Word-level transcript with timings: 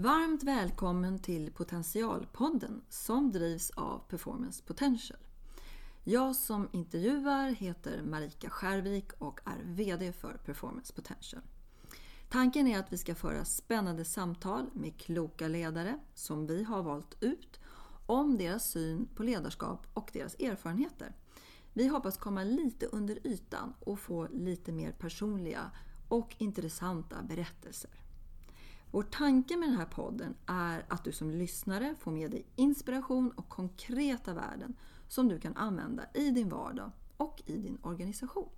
Varmt 0.00 0.42
välkommen 0.42 1.18
till 1.18 1.52
Potentialpodden 1.52 2.82
som 2.88 3.32
drivs 3.32 3.70
av 3.70 4.02
Performance 4.08 4.62
Potential. 4.66 5.18
Jag 6.04 6.36
som 6.36 6.68
intervjuar 6.72 7.50
heter 7.50 8.02
Marika 8.02 8.50
Skärvik 8.50 9.12
och 9.18 9.40
är 9.44 9.62
VD 9.64 10.12
för 10.12 10.32
Performance 10.44 10.92
Potential. 10.94 11.42
Tanken 12.28 12.66
är 12.66 12.78
att 12.78 12.92
vi 12.92 12.98
ska 12.98 13.14
föra 13.14 13.44
spännande 13.44 14.04
samtal 14.04 14.70
med 14.72 14.96
kloka 14.96 15.48
ledare 15.48 15.98
som 16.14 16.46
vi 16.46 16.64
har 16.64 16.82
valt 16.82 17.22
ut 17.22 17.60
om 18.06 18.36
deras 18.38 18.70
syn 18.70 19.08
på 19.14 19.22
ledarskap 19.22 19.86
och 19.94 20.10
deras 20.12 20.34
erfarenheter. 20.34 21.12
Vi 21.72 21.88
hoppas 21.88 22.16
komma 22.16 22.44
lite 22.44 22.86
under 22.86 23.26
ytan 23.26 23.74
och 23.80 24.00
få 24.00 24.28
lite 24.32 24.72
mer 24.72 24.92
personliga 24.92 25.70
och 26.08 26.34
intressanta 26.38 27.22
berättelser. 27.22 27.90
Vår 28.90 29.02
tanke 29.02 29.56
med 29.56 29.68
den 29.68 29.76
här 29.76 29.86
podden 29.86 30.34
är 30.46 30.84
att 30.88 31.04
du 31.04 31.12
som 31.12 31.30
lyssnare 31.30 31.94
får 31.98 32.10
med 32.10 32.30
dig 32.30 32.46
inspiration 32.56 33.30
och 33.30 33.48
konkreta 33.48 34.34
värden 34.34 34.76
som 35.08 35.28
du 35.28 35.40
kan 35.40 35.56
använda 35.56 36.06
i 36.14 36.30
din 36.30 36.48
vardag 36.48 36.90
och 37.16 37.42
i 37.46 37.56
din 37.56 37.78
organisation. 37.82 38.48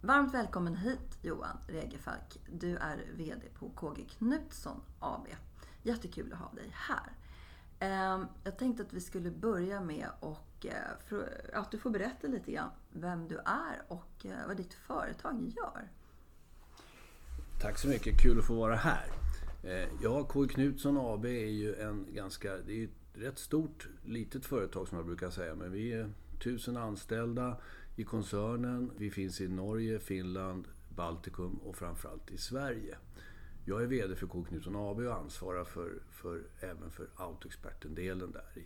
Varmt 0.00 0.34
välkommen 0.34 0.76
hit 0.76 1.18
Johan 1.22 1.58
Regefalk. 1.68 2.40
Du 2.52 2.76
är 2.76 3.04
VD 3.16 3.46
på 3.58 3.70
KG 3.70 4.04
Knutsson 4.04 4.80
AB. 4.98 5.26
Jättekul 5.82 6.32
att 6.32 6.38
ha 6.38 6.52
dig 6.52 6.70
här. 6.72 7.12
Ehm, 7.78 8.26
jag 8.44 8.58
tänkte 8.58 8.82
att 8.82 8.92
vi 8.92 9.00
skulle 9.00 9.30
börja 9.30 9.80
med 9.80 10.08
och, 10.20 10.66
eh, 10.66 11.60
att 11.60 11.70
du 11.70 11.78
får 11.78 11.90
berätta 11.90 12.28
lite 12.28 12.52
grann 12.52 12.70
vem 12.90 13.28
du 13.28 13.38
är 13.38 13.82
och 13.88 14.26
eh, 14.26 14.46
vad 14.46 14.56
ditt 14.56 14.74
företag 14.74 15.52
gör. 15.56 15.90
Tack 17.64 17.78
så 17.78 17.88
mycket, 17.88 18.20
kul 18.20 18.38
att 18.38 18.44
få 18.44 18.54
vara 18.54 18.76
här. 18.76 19.06
Eh, 19.62 19.88
ja, 20.02 20.24
KG 20.24 20.48
Knutsson 20.48 20.96
AB 20.98 21.24
är 21.24 21.50
ju 21.50 21.74
en 21.74 22.06
ganska, 22.14 22.56
det 22.66 22.80
är 22.80 22.84
ett 22.84 22.90
rätt 23.14 23.38
stort, 23.38 23.88
litet 24.04 24.46
företag 24.46 24.88
som 24.88 24.98
jag 24.98 25.06
brukar 25.06 25.30
säga, 25.30 25.54
men 25.54 25.72
vi 25.72 25.92
är 25.92 26.10
tusen 26.42 26.76
anställda 26.76 27.56
i 27.96 28.04
koncernen. 28.04 28.90
Vi 28.96 29.10
finns 29.10 29.40
i 29.40 29.48
Norge, 29.48 29.98
Finland, 29.98 30.68
Baltikum 30.96 31.54
och 31.54 31.76
framförallt 31.76 32.30
i 32.30 32.38
Sverige. 32.38 32.96
Jag 33.64 33.82
är 33.82 33.86
VD 33.86 34.16
för 34.16 34.26
KG 34.26 34.44
Knutsson 34.48 34.76
AB 34.76 34.98
och 34.98 35.14
ansvarar 35.14 35.64
för, 35.64 35.92
för, 36.10 36.42
även 36.60 36.90
för 36.90 37.06
Autoexperten-delen 37.16 38.32
där 38.32 38.62
i. 38.62 38.64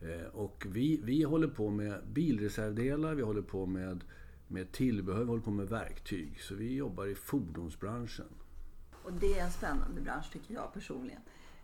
Eh, 0.00 0.26
och 0.32 0.66
vi, 0.68 1.00
vi 1.04 1.22
håller 1.22 1.48
på 1.48 1.70
med 1.70 2.00
bilreservdelar, 2.12 3.14
vi 3.14 3.22
håller 3.22 3.42
på 3.42 3.66
med, 3.66 4.04
med 4.50 4.72
tillbehör, 4.72 5.20
vi 5.20 5.26
håller 5.26 5.42
på 5.42 5.50
med 5.50 5.68
verktyg. 5.68 6.40
Så 6.40 6.54
vi 6.54 6.74
jobbar 6.74 7.06
i 7.06 7.14
fordonsbranschen. 7.14 8.28
Och 9.02 9.12
det 9.12 9.38
är 9.38 9.44
en 9.44 9.50
spännande 9.50 10.00
bransch 10.00 10.32
tycker 10.32 10.54
jag 10.54 10.72
personligen. 10.72 11.20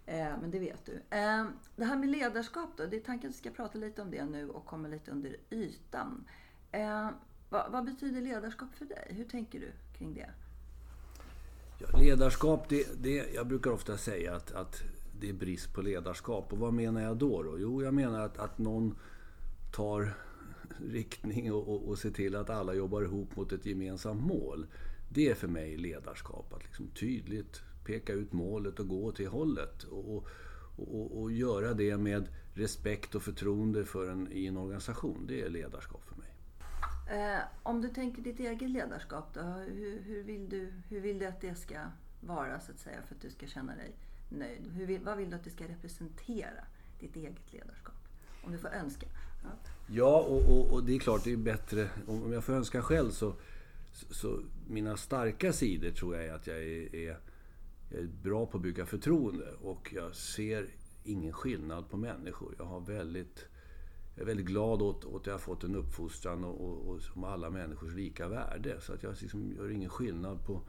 Eh, 0.06 0.28
men 0.40 0.50
det 0.50 0.58
vet 0.58 0.86
du. 0.86 0.92
Eh, 0.92 1.46
det 1.76 1.84
här 1.84 1.96
med 1.96 2.08
ledarskap 2.08 2.70
då. 2.76 2.86
Det 2.86 2.96
är 2.96 3.00
tanken 3.00 3.30
att 3.30 3.36
vi 3.36 3.38
ska 3.38 3.50
prata 3.50 3.78
lite 3.78 4.02
om 4.02 4.10
det 4.10 4.24
nu 4.24 4.50
och 4.50 4.66
komma 4.66 4.88
lite 4.88 5.10
under 5.10 5.36
ytan. 5.50 6.24
Eh, 6.72 7.08
vad, 7.48 7.72
vad, 7.72 7.84
betyder 7.84 8.20
ledarskap 8.20 8.74
för 8.74 8.84
dig? 8.84 9.06
Hur 9.10 9.24
tänker 9.24 9.60
du 9.60 9.72
kring 9.98 10.14
det? 10.14 10.30
Ja, 11.78 11.98
ledarskap, 11.98 12.68
det, 12.68 13.02
det, 13.02 13.34
jag 13.34 13.46
brukar 13.46 13.70
ofta 13.70 13.96
säga 13.96 14.34
att, 14.34 14.52
att 14.52 14.82
det 15.20 15.28
är 15.28 15.32
brist 15.32 15.74
på 15.74 15.82
ledarskap. 15.82 16.52
Och 16.52 16.58
vad 16.58 16.74
menar 16.74 17.00
jag 17.00 17.16
då? 17.16 17.42
då? 17.42 17.58
Jo, 17.58 17.82
jag 17.82 17.94
menar 17.94 18.20
att, 18.20 18.38
att 18.38 18.58
någon 18.58 18.98
tar 19.72 20.14
riktning 20.90 21.52
och, 21.52 21.68
och, 21.68 21.88
och 21.88 21.98
se 21.98 22.10
till 22.10 22.36
att 22.36 22.50
alla 22.50 22.74
jobbar 22.74 23.02
ihop 23.02 23.36
mot 23.36 23.52
ett 23.52 23.66
gemensamt 23.66 24.22
mål. 24.22 24.66
Det 25.08 25.28
är 25.28 25.34
för 25.34 25.48
mig 25.48 25.76
ledarskap. 25.76 26.52
Att 26.52 26.64
liksom 26.64 26.88
tydligt 26.88 27.62
peka 27.84 28.12
ut 28.12 28.32
målet 28.32 28.80
och 28.80 28.88
gå 28.88 29.12
till 29.12 29.28
hållet. 29.28 29.82
Och, 29.82 30.26
och, 30.76 31.20
och 31.22 31.32
göra 31.32 31.74
det 31.74 31.96
med 31.96 32.28
respekt 32.54 33.14
och 33.14 33.22
förtroende 33.22 33.84
för 33.84 34.10
en, 34.10 34.32
i 34.32 34.46
en 34.46 34.56
organisation. 34.56 35.26
Det 35.26 35.42
är 35.42 35.50
ledarskap 35.50 36.04
för 36.04 36.16
mig. 36.16 36.28
Eh, 37.10 37.40
om 37.62 37.80
du 37.80 37.88
tänker 37.88 38.22
ditt 38.22 38.40
eget 38.40 38.70
ledarskap 38.70 39.34
då, 39.34 39.40
hur, 39.40 40.02
hur, 40.02 40.22
vill 40.22 40.48
du, 40.48 40.72
hur 40.88 41.00
vill 41.00 41.18
du 41.18 41.26
att 41.26 41.40
det 41.40 41.54
ska 41.54 41.78
vara 42.20 42.60
så 42.60 42.72
att 42.72 42.78
säga 42.78 43.02
för 43.02 43.14
att 43.14 43.20
du 43.20 43.30
ska 43.30 43.46
känna 43.46 43.76
dig 43.76 43.92
nöjd? 44.28 44.72
Hur 44.72 44.98
vad 44.98 45.16
vill 45.16 45.30
du 45.30 45.36
att 45.36 45.44
det 45.44 45.50
ska 45.50 45.64
representera, 45.64 46.64
ditt 47.00 47.16
eget 47.16 47.52
ledarskap? 47.52 48.05
Om 48.46 48.52
du 48.52 48.58
får 48.58 48.68
önska. 48.68 49.06
Ja, 49.42 49.50
ja 49.86 50.18
och, 50.20 50.58
och, 50.58 50.72
och, 50.72 50.84
det 50.84 50.94
är 50.94 50.98
klart 50.98 51.24
det 51.24 51.32
är 51.32 51.36
bättre, 51.36 51.90
om 52.06 52.32
jag 52.32 52.44
får 52.44 52.52
önska 52.52 52.82
själv 52.82 53.10
så, 53.10 53.34
så, 53.92 54.14
så 54.14 54.40
mina 54.68 54.96
starka 54.96 55.52
sidor 55.52 55.90
tror 55.90 56.16
jag 56.16 56.24
är 56.24 56.32
att 56.32 56.46
jag 56.46 56.56
är, 56.56 56.94
är, 56.94 57.18
jag 57.90 58.00
är 58.00 58.08
bra 58.22 58.46
på 58.46 58.56
att 58.56 58.62
bygga 58.62 58.86
förtroende 58.86 59.52
och 59.62 59.92
jag 59.94 60.14
ser 60.14 60.66
ingen 61.04 61.32
skillnad 61.32 61.90
på 61.90 61.96
människor. 61.96 62.54
Jag 62.58 62.64
har 62.64 62.80
väldigt 62.80 63.46
jag 64.14 64.22
är 64.22 64.26
väldigt 64.26 64.46
glad 64.46 64.82
åt, 64.82 65.04
åt 65.04 65.20
att 65.20 65.26
jag 65.26 65.34
har 65.34 65.38
fått 65.38 65.64
en 65.64 65.74
uppfostran 65.74 66.44
och, 66.44 66.60
och, 66.60 66.88
och 66.88 67.02
som 67.02 67.24
alla 67.24 67.50
människors 67.50 67.94
lika 67.94 68.28
värde. 68.28 68.80
Så 68.80 68.92
att 68.92 69.02
jag 69.02 69.14
liksom 69.20 69.52
gör 69.56 69.70
ingen 69.70 69.90
skillnad 69.90 70.46
på, 70.46 70.60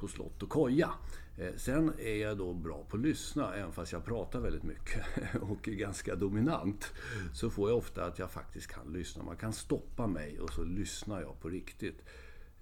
på 0.00 0.08
slott 0.08 0.42
och 0.42 0.48
koja. 0.48 0.90
Eh, 1.36 1.54
sen 1.56 1.92
är 1.98 2.16
jag 2.16 2.38
då 2.38 2.52
bra 2.52 2.84
på 2.88 2.96
att 2.96 3.02
lyssna, 3.02 3.54
även 3.54 3.72
fast 3.72 3.92
jag 3.92 4.04
pratar 4.04 4.40
väldigt 4.40 4.62
mycket 4.62 5.04
och 5.40 5.68
är 5.68 5.72
ganska 5.72 6.14
dominant. 6.14 6.92
Så 7.34 7.50
får 7.50 7.70
jag 7.70 7.78
ofta 7.78 8.04
att 8.04 8.18
jag 8.18 8.30
faktiskt 8.30 8.66
kan 8.66 8.92
lyssna. 8.92 9.22
Man 9.22 9.36
kan 9.36 9.52
stoppa 9.52 10.06
mig 10.06 10.40
och 10.40 10.52
så 10.52 10.64
lyssnar 10.64 11.20
jag 11.20 11.40
på 11.40 11.48
riktigt. 11.48 12.02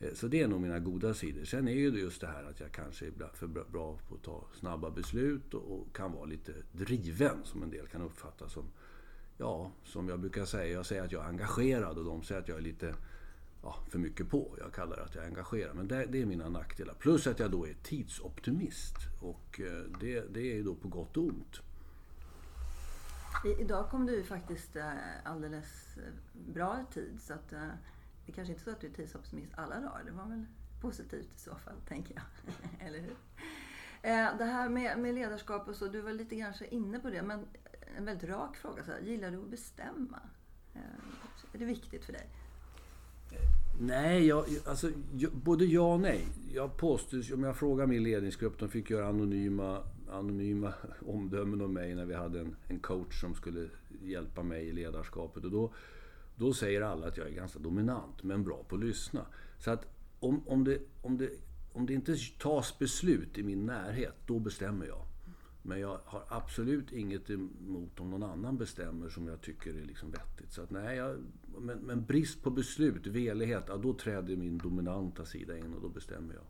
Eh, 0.01 0.13
så 0.15 0.29
det 0.29 0.43
är 0.43 0.49
nog 0.49 0.61
mina 0.61 0.79
goda 0.79 1.15
sidor. 1.15 1.45
Sen 1.45 1.69
är 1.69 1.73
ju 1.73 1.89
just 1.89 2.21
det 2.21 2.27
här 2.27 2.45
att 2.45 2.61
jag 2.61 2.73
kanske 2.73 3.07
är 3.07 3.13
för 3.35 3.47
bra 3.47 3.99
på 4.09 4.15
att 4.15 4.23
ta 4.23 4.45
snabba 4.55 4.91
beslut 4.91 5.55
och 5.55 5.97
kan 5.97 6.13
vara 6.13 6.25
lite 6.25 6.53
driven, 6.73 7.45
som 7.45 7.63
en 7.63 7.71
del 7.71 7.87
kan 7.87 8.03
uppfatta 8.03 8.49
som 8.49 8.65
ja, 9.41 9.71
som 9.85 10.09
jag 10.09 10.21
brukar 10.21 10.45
säga, 10.45 10.73
jag 10.73 10.87
säger 10.87 11.03
att 11.03 11.13
jag 11.13 11.25
är 11.25 11.29
engagerad 11.29 11.99
och 11.99 12.05
de 12.05 12.23
säger 12.23 12.41
att 12.41 12.49
jag 12.49 12.59
är 12.59 12.63
lite 12.63 12.95
ja, 13.63 13.77
för 13.89 13.99
mycket 13.99 14.29
på. 14.29 14.57
Jag 14.59 14.73
kallar 14.73 14.97
det 14.97 15.03
att 15.03 15.15
jag 15.15 15.25
engagerar. 15.25 15.75
Men 15.75 15.89
det, 15.89 16.07
det 16.07 16.23
är 16.23 16.27
mina 16.27 16.49
nackdelar. 16.49 16.95
Plus 16.95 17.27
att 17.27 17.39
jag 17.39 17.51
då 17.51 17.67
är 17.67 17.75
tidsoptimist. 17.75 18.97
Och 19.21 19.61
eh, 19.61 19.83
det, 20.01 20.35
det 20.35 20.41
är 20.41 20.55
ju 20.55 20.63
då 20.63 20.75
på 20.75 20.89
gott 20.89 21.17
och 21.17 21.25
ont. 21.25 21.61
Idag 23.61 23.91
kom 23.91 24.07
du 24.07 24.23
faktiskt 24.23 24.77
eh, 24.77 24.93
alldeles 25.25 25.97
eh, 25.97 26.13
bra 26.53 26.81
i 26.81 26.95
tid. 26.95 27.21
Så 27.21 27.35
att, 27.35 27.49
det 28.27 28.33
kanske 28.33 28.53
inte 28.53 28.63
är 28.63 28.65
så 28.65 28.71
att 28.71 28.81
du 28.81 28.87
är 28.87 28.93
tidsoptimist 28.93 29.53
alla 29.55 29.81
dagar. 29.81 30.03
Det 30.05 30.13
var 30.13 30.27
väl 30.27 30.47
positivt 30.81 31.35
i 31.37 31.39
så 31.39 31.55
fall, 31.55 31.77
tänker 31.89 32.15
jag. 32.15 32.25
Eller 32.87 32.99
hur? 33.01 33.17
Det 34.39 34.45
här 34.45 34.69
med, 34.69 34.99
med 34.99 35.15
ledarskap 35.15 35.69
och 35.69 35.77
så, 35.77 35.89
du 35.89 36.01
var 36.01 36.13
lite 36.13 36.37
grann 36.37 36.55
inne 36.71 36.99
på 36.99 37.11
det. 37.11 37.23
Men 37.23 37.47
en 37.97 38.05
väldigt 38.05 38.29
rak 38.29 38.57
fråga. 38.57 38.85
Så 38.85 38.91
här, 38.91 39.01
gillar 39.01 39.31
du 39.31 39.39
att 39.39 39.51
bestämma? 39.51 40.21
Är 41.53 41.59
det 41.59 41.65
viktigt 41.65 42.05
för 42.05 42.13
dig? 42.13 42.31
Nej, 43.83 44.27
jag, 44.27 44.45
alltså, 44.67 44.91
både 45.33 45.65
ja 45.65 45.95
och 45.95 46.01
nej. 46.01 46.27
Jag 46.53 46.77
påstår, 46.77 47.35
om 47.35 47.43
jag 47.43 47.57
frågar 47.57 47.87
min 47.87 48.03
ledningsgrupp, 48.03 48.59
de 48.59 48.69
fick 48.69 48.91
göra 48.91 49.09
anonyma, 49.09 49.83
anonyma 50.11 50.73
omdömen 51.07 51.61
om 51.61 51.73
mig 51.73 51.95
när 51.95 52.05
vi 52.05 52.15
hade 52.15 52.41
en, 52.41 52.57
en 52.69 52.79
coach 52.79 53.21
som 53.21 53.35
skulle 53.35 53.69
hjälpa 54.03 54.43
mig 54.43 54.67
i 54.67 54.73
ledarskapet. 54.73 55.45
Och 55.45 55.51
då, 55.51 55.73
då 56.37 56.53
säger 56.53 56.81
alla 56.81 57.07
att 57.07 57.17
jag 57.17 57.27
är 57.27 57.35
ganska 57.35 57.59
dominant, 57.59 58.23
men 58.23 58.45
bra 58.45 58.65
på 58.69 58.75
att 58.77 58.81
lyssna. 58.85 59.27
Så 59.59 59.71
att 59.71 59.87
om, 60.21 60.49
om, 60.49 60.65
det, 60.65 60.79
om, 61.03 61.19
det, 61.19 61.31
om 61.73 61.87
det 61.87 61.95
inte 61.95 62.17
tas 62.39 62.79
beslut 62.79 63.39
i 63.39 63.43
min 63.43 63.67
närhet, 63.67 64.15
då 64.27 64.39
bestämmer 64.39 64.87
jag. 64.87 65.07
Men 65.63 65.81
jag 65.81 66.01
har 66.05 66.23
absolut 66.29 66.93
inget 66.93 67.31
emot 67.31 68.01
om 68.01 68.11
någon 68.11 68.23
annan 68.23 68.59
bestämmer 68.59 69.09
som 69.09 69.27
jag 69.27 69.41
tycker 69.41 69.71
är 69.71 69.85
liksom 69.85 70.11
vettigt. 70.11 70.53
Så 70.53 70.63
att, 70.63 70.71
nej, 70.71 70.97
jag, 70.97 71.17
men, 71.61 71.79
men, 71.79 72.05
brist 72.05 72.43
på 72.43 72.51
beslut, 72.51 73.07
velighet, 73.07 73.65
ja, 73.69 73.77
då 73.77 73.95
träder 73.95 74.37
min 74.37 74.59
dominanta 74.59 75.25
sida 75.25 75.59
in 75.59 75.75
och 75.75 75.83
då 75.83 75.89
bestämmer 75.89 76.35
jag. 76.35 76.43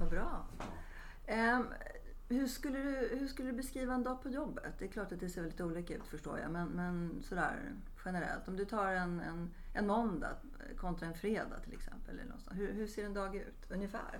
Vad 0.00 0.10
bra. 0.10 0.46
Um, 1.28 1.66
hur, 2.28 2.46
skulle 2.46 2.78
du, 2.78 3.16
hur 3.18 3.28
skulle 3.28 3.50
du 3.50 3.56
beskriva 3.56 3.94
en 3.94 4.02
dag 4.02 4.22
på 4.22 4.28
jobbet? 4.28 4.72
Det 4.78 4.84
är 4.84 4.88
klart 4.88 5.12
att 5.12 5.20
det 5.20 5.28
ser 5.28 5.40
väldigt 5.40 5.60
olika 5.60 5.94
ut 5.94 6.06
förstår 6.06 6.38
jag. 6.38 6.50
Men, 6.50 6.68
men 6.68 7.22
sådär 7.22 7.72
generellt. 8.04 8.48
Om 8.48 8.56
du 8.56 8.64
tar 8.64 8.86
en, 8.86 9.20
en, 9.20 9.50
en 9.72 9.86
måndag 9.86 10.36
kontra 10.76 11.06
en 11.06 11.14
fredag 11.14 11.60
till 11.64 11.72
exempel. 11.72 12.18
Eller 12.18 12.30
något 12.30 12.48
hur, 12.50 12.72
hur 12.72 12.86
ser 12.86 13.04
en 13.04 13.14
dag 13.14 13.36
ut 13.36 13.70
ungefär? 13.70 14.18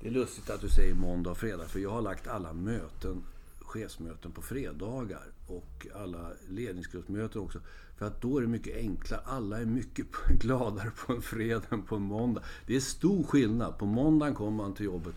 Det 0.00 0.06
är 0.06 0.10
lustigt 0.10 0.50
att 0.50 0.60
du 0.60 0.68
säger 0.68 0.94
måndag 0.94 1.30
och 1.30 1.38
fredag 1.38 1.64
för 1.64 1.78
jag 1.78 1.90
har 1.90 2.02
lagt 2.02 2.28
alla 2.28 2.52
möten, 2.52 3.24
chefsmöten 3.68 4.32
på 4.32 4.42
fredagar 4.42 5.22
och 5.46 5.86
alla 5.94 6.30
ledningsgruppsmöten 6.48 7.42
också. 7.42 7.60
För 7.96 8.06
att 8.06 8.22
då 8.22 8.38
är 8.38 8.42
det 8.42 8.48
mycket 8.48 8.76
enklare. 8.76 9.20
Alla 9.24 9.60
är 9.60 9.66
mycket 9.66 10.06
gladare 10.40 10.90
på 11.06 11.12
en 11.12 11.22
fredag 11.22 11.66
än 11.70 11.82
på 11.82 11.96
en 11.96 12.02
måndag. 12.02 12.42
Det 12.66 12.76
är 12.76 12.80
stor 12.80 13.22
skillnad. 13.22 13.78
På 13.78 13.86
måndagen 13.86 14.34
kommer 14.34 14.56
man 14.56 14.74
till 14.74 14.86
jobbet 14.86 15.14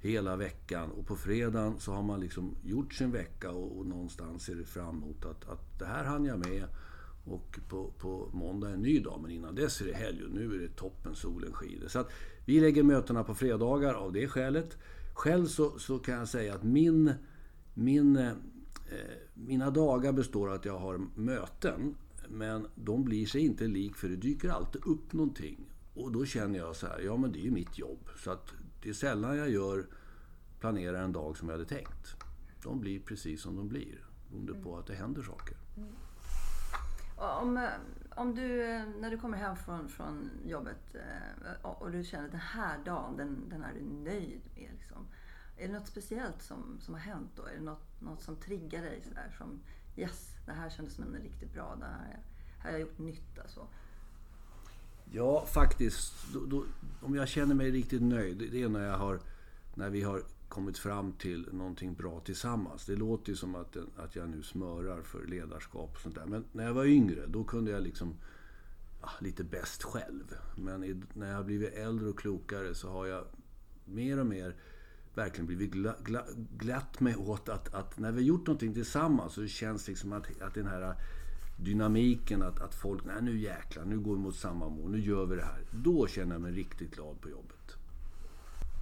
hela 0.00 0.36
veckan 0.36 0.90
och 0.90 1.06
på 1.06 1.16
fredagen 1.16 1.74
så 1.78 1.92
har 1.92 2.02
man 2.02 2.20
liksom 2.20 2.56
gjort 2.64 2.94
sin 2.94 3.10
vecka 3.12 3.50
och, 3.50 3.78
och 3.78 3.86
någonstans 3.86 4.42
ser 4.42 4.54
det 4.54 4.64
fram 4.64 4.96
emot 4.96 5.24
att, 5.24 5.48
att 5.48 5.78
det 5.78 5.86
här 5.86 6.04
hann 6.04 6.24
jag 6.24 6.38
med. 6.38 6.64
Och 7.24 7.58
på, 7.68 7.92
på 7.98 8.28
måndag 8.32 8.68
är 8.68 8.72
en 8.72 8.82
ny 8.82 9.00
dag, 9.00 9.18
men 9.22 9.30
innan 9.30 9.54
dess 9.54 9.80
är 9.80 9.86
det 9.86 9.94
helg 9.94 10.24
och 10.24 10.30
nu 10.30 10.54
är 10.54 10.58
det 10.58 10.76
toppen, 10.76 11.14
solen 11.14 11.52
skiner. 11.52 11.88
Så 11.88 11.98
att 11.98 12.10
vi 12.44 12.60
lägger 12.60 12.82
mötena 12.82 13.24
på 13.24 13.34
fredagar 13.34 13.94
av 13.94 14.12
det 14.12 14.28
skälet. 14.28 14.78
Själv 15.14 15.46
så, 15.46 15.78
så 15.78 15.98
kan 15.98 16.14
jag 16.14 16.28
säga 16.28 16.54
att 16.54 16.62
min, 16.62 17.12
min, 17.74 18.16
eh, 18.16 18.32
mina 19.34 19.70
dagar 19.70 20.12
består 20.12 20.48
av 20.48 20.54
att 20.54 20.64
jag 20.64 20.78
har 20.78 21.00
möten. 21.14 21.94
Men 22.28 22.66
de 22.74 23.04
blir 23.04 23.26
sig 23.26 23.40
inte 23.40 23.64
lik 23.64 23.96
för 23.96 24.08
det 24.08 24.16
dyker 24.16 24.48
alltid 24.48 24.86
upp 24.86 25.12
någonting. 25.12 25.72
Och 25.94 26.12
då 26.12 26.24
känner 26.24 26.58
jag 26.58 26.76
så 26.76 26.86
här, 26.86 27.00
ja 27.00 27.16
men 27.16 27.32
det 27.32 27.38
är 27.38 27.44
ju 27.44 27.50
mitt 27.50 27.78
jobb. 27.78 28.08
Så 28.16 28.30
att 28.30 28.52
det 28.82 28.88
är 28.88 28.92
sällan 28.92 29.36
jag 29.36 29.50
gör, 29.50 29.86
planerar 30.60 31.02
en 31.02 31.12
dag 31.12 31.36
som 31.36 31.48
jag 31.48 31.54
hade 31.54 31.68
tänkt. 31.68 32.16
De 32.62 32.80
blir 32.80 33.00
precis 33.00 33.42
som 33.42 33.56
de 33.56 33.68
blir. 33.68 33.98
Beroende 34.30 34.54
på 34.54 34.78
att 34.78 34.86
det 34.86 34.94
händer 34.94 35.22
saker. 35.22 35.56
Mm. 35.76 35.88
Om, 37.16 37.56
eh, 37.56 37.70
om 38.16 38.34
du, 38.34 38.62
eh, 38.62 38.82
när 39.00 39.10
du 39.10 39.18
kommer 39.18 39.38
hem 39.38 39.56
från, 39.56 39.88
från 39.88 40.30
jobbet 40.44 40.94
eh, 40.94 41.70
och 41.70 41.90
du 41.90 42.04
känner 42.04 42.24
att 42.24 42.30
den 42.30 42.40
här 42.40 42.78
dagen, 42.84 43.16
den, 43.16 43.48
den 43.48 43.62
är 43.62 43.72
du 43.74 43.84
nöjd 43.84 44.40
med. 44.54 44.70
Liksom. 44.78 45.06
Är 45.62 45.68
det 45.68 45.74
något 45.74 45.88
speciellt 45.88 46.42
som, 46.42 46.78
som 46.80 46.94
har 46.94 47.00
hänt 47.00 47.30
då? 47.36 47.42
Är 47.42 47.54
det 47.54 47.64
något, 47.64 48.00
något 48.00 48.22
som 48.22 48.36
triggar 48.36 48.82
dig 48.82 49.02
sådär 49.08 49.34
som 49.38 49.60
Yes, 49.96 50.36
det 50.46 50.52
här 50.52 50.70
kändes 50.70 50.94
som 50.94 51.04
en 51.04 51.22
riktigt 51.22 51.54
bra, 51.54 51.76
det 51.80 51.86
här, 51.86 52.18
här 52.58 52.70
har 52.70 52.70
jag 52.70 52.80
gjort 52.80 52.98
nytta. 52.98 53.48
Så. 53.48 53.68
Ja, 55.10 55.46
faktiskt. 55.46 56.32
Då, 56.32 56.46
då, 56.46 56.64
om 57.00 57.14
jag 57.14 57.28
känner 57.28 57.54
mig 57.54 57.70
riktigt 57.70 58.02
nöjd, 58.02 58.38
det 58.52 58.62
är 58.62 58.68
när, 58.68 58.86
jag 58.86 58.98
har, 58.98 59.20
när 59.74 59.90
vi 59.90 60.02
har 60.02 60.22
kommit 60.48 60.78
fram 60.78 61.12
till 61.12 61.48
någonting 61.52 61.94
bra 61.94 62.20
tillsammans. 62.20 62.86
Det 62.86 62.96
låter 62.96 63.30
ju 63.30 63.36
som 63.36 63.54
att, 63.54 63.76
att 63.96 64.16
jag 64.16 64.28
nu 64.28 64.42
smörar 64.42 65.02
för 65.02 65.26
ledarskap 65.26 65.94
och 65.94 66.00
sånt 66.00 66.14
där. 66.14 66.26
Men 66.26 66.44
när 66.52 66.64
jag 66.64 66.74
var 66.74 66.84
yngre, 66.84 67.26
då 67.26 67.44
kunde 67.44 67.70
jag 67.70 67.82
liksom 67.82 68.14
ja, 69.02 69.10
lite 69.20 69.44
bäst 69.44 69.82
själv. 69.82 70.34
Men 70.56 70.84
i, 70.84 71.02
när 71.12 71.28
jag 71.28 71.36
har 71.36 71.44
blivit 71.44 71.74
äldre 71.74 72.08
och 72.08 72.18
klokare 72.18 72.74
så 72.74 72.90
har 72.90 73.06
jag 73.06 73.24
mer 73.84 74.18
och 74.18 74.26
mer 74.26 74.56
verkligen 75.14 75.46
blivit 75.46 75.70
gla, 75.70 75.94
gla, 76.04 76.24
glatt 76.56 77.00
mig 77.00 77.16
åt 77.16 77.48
att, 77.48 77.74
att, 77.74 77.98
när 77.98 78.12
vi 78.12 78.18
har 78.18 78.26
gjort 78.26 78.46
någonting 78.46 78.74
tillsammans 78.74 79.32
så 79.32 79.46
känns 79.46 79.84
det 79.84 79.92
liksom 79.92 80.12
att, 80.12 80.42
att 80.42 80.54
den 80.54 80.66
här 80.66 80.94
dynamiken, 81.56 82.42
att, 82.42 82.60
att 82.60 82.74
folk, 82.74 83.04
nej 83.04 83.22
nu 83.22 83.38
jäklar, 83.38 83.84
nu 83.84 83.98
går 84.00 84.14
vi 84.14 84.20
mot 84.20 84.36
samma 84.36 84.68
mål, 84.68 84.90
nu 84.90 85.00
gör 85.00 85.26
vi 85.26 85.36
det 85.36 85.44
här. 85.44 85.64
Då 85.70 86.06
känner 86.06 86.34
jag 86.34 86.42
mig 86.42 86.52
riktigt 86.52 86.94
glad 86.94 87.20
på 87.20 87.30
jobbet. 87.30 87.76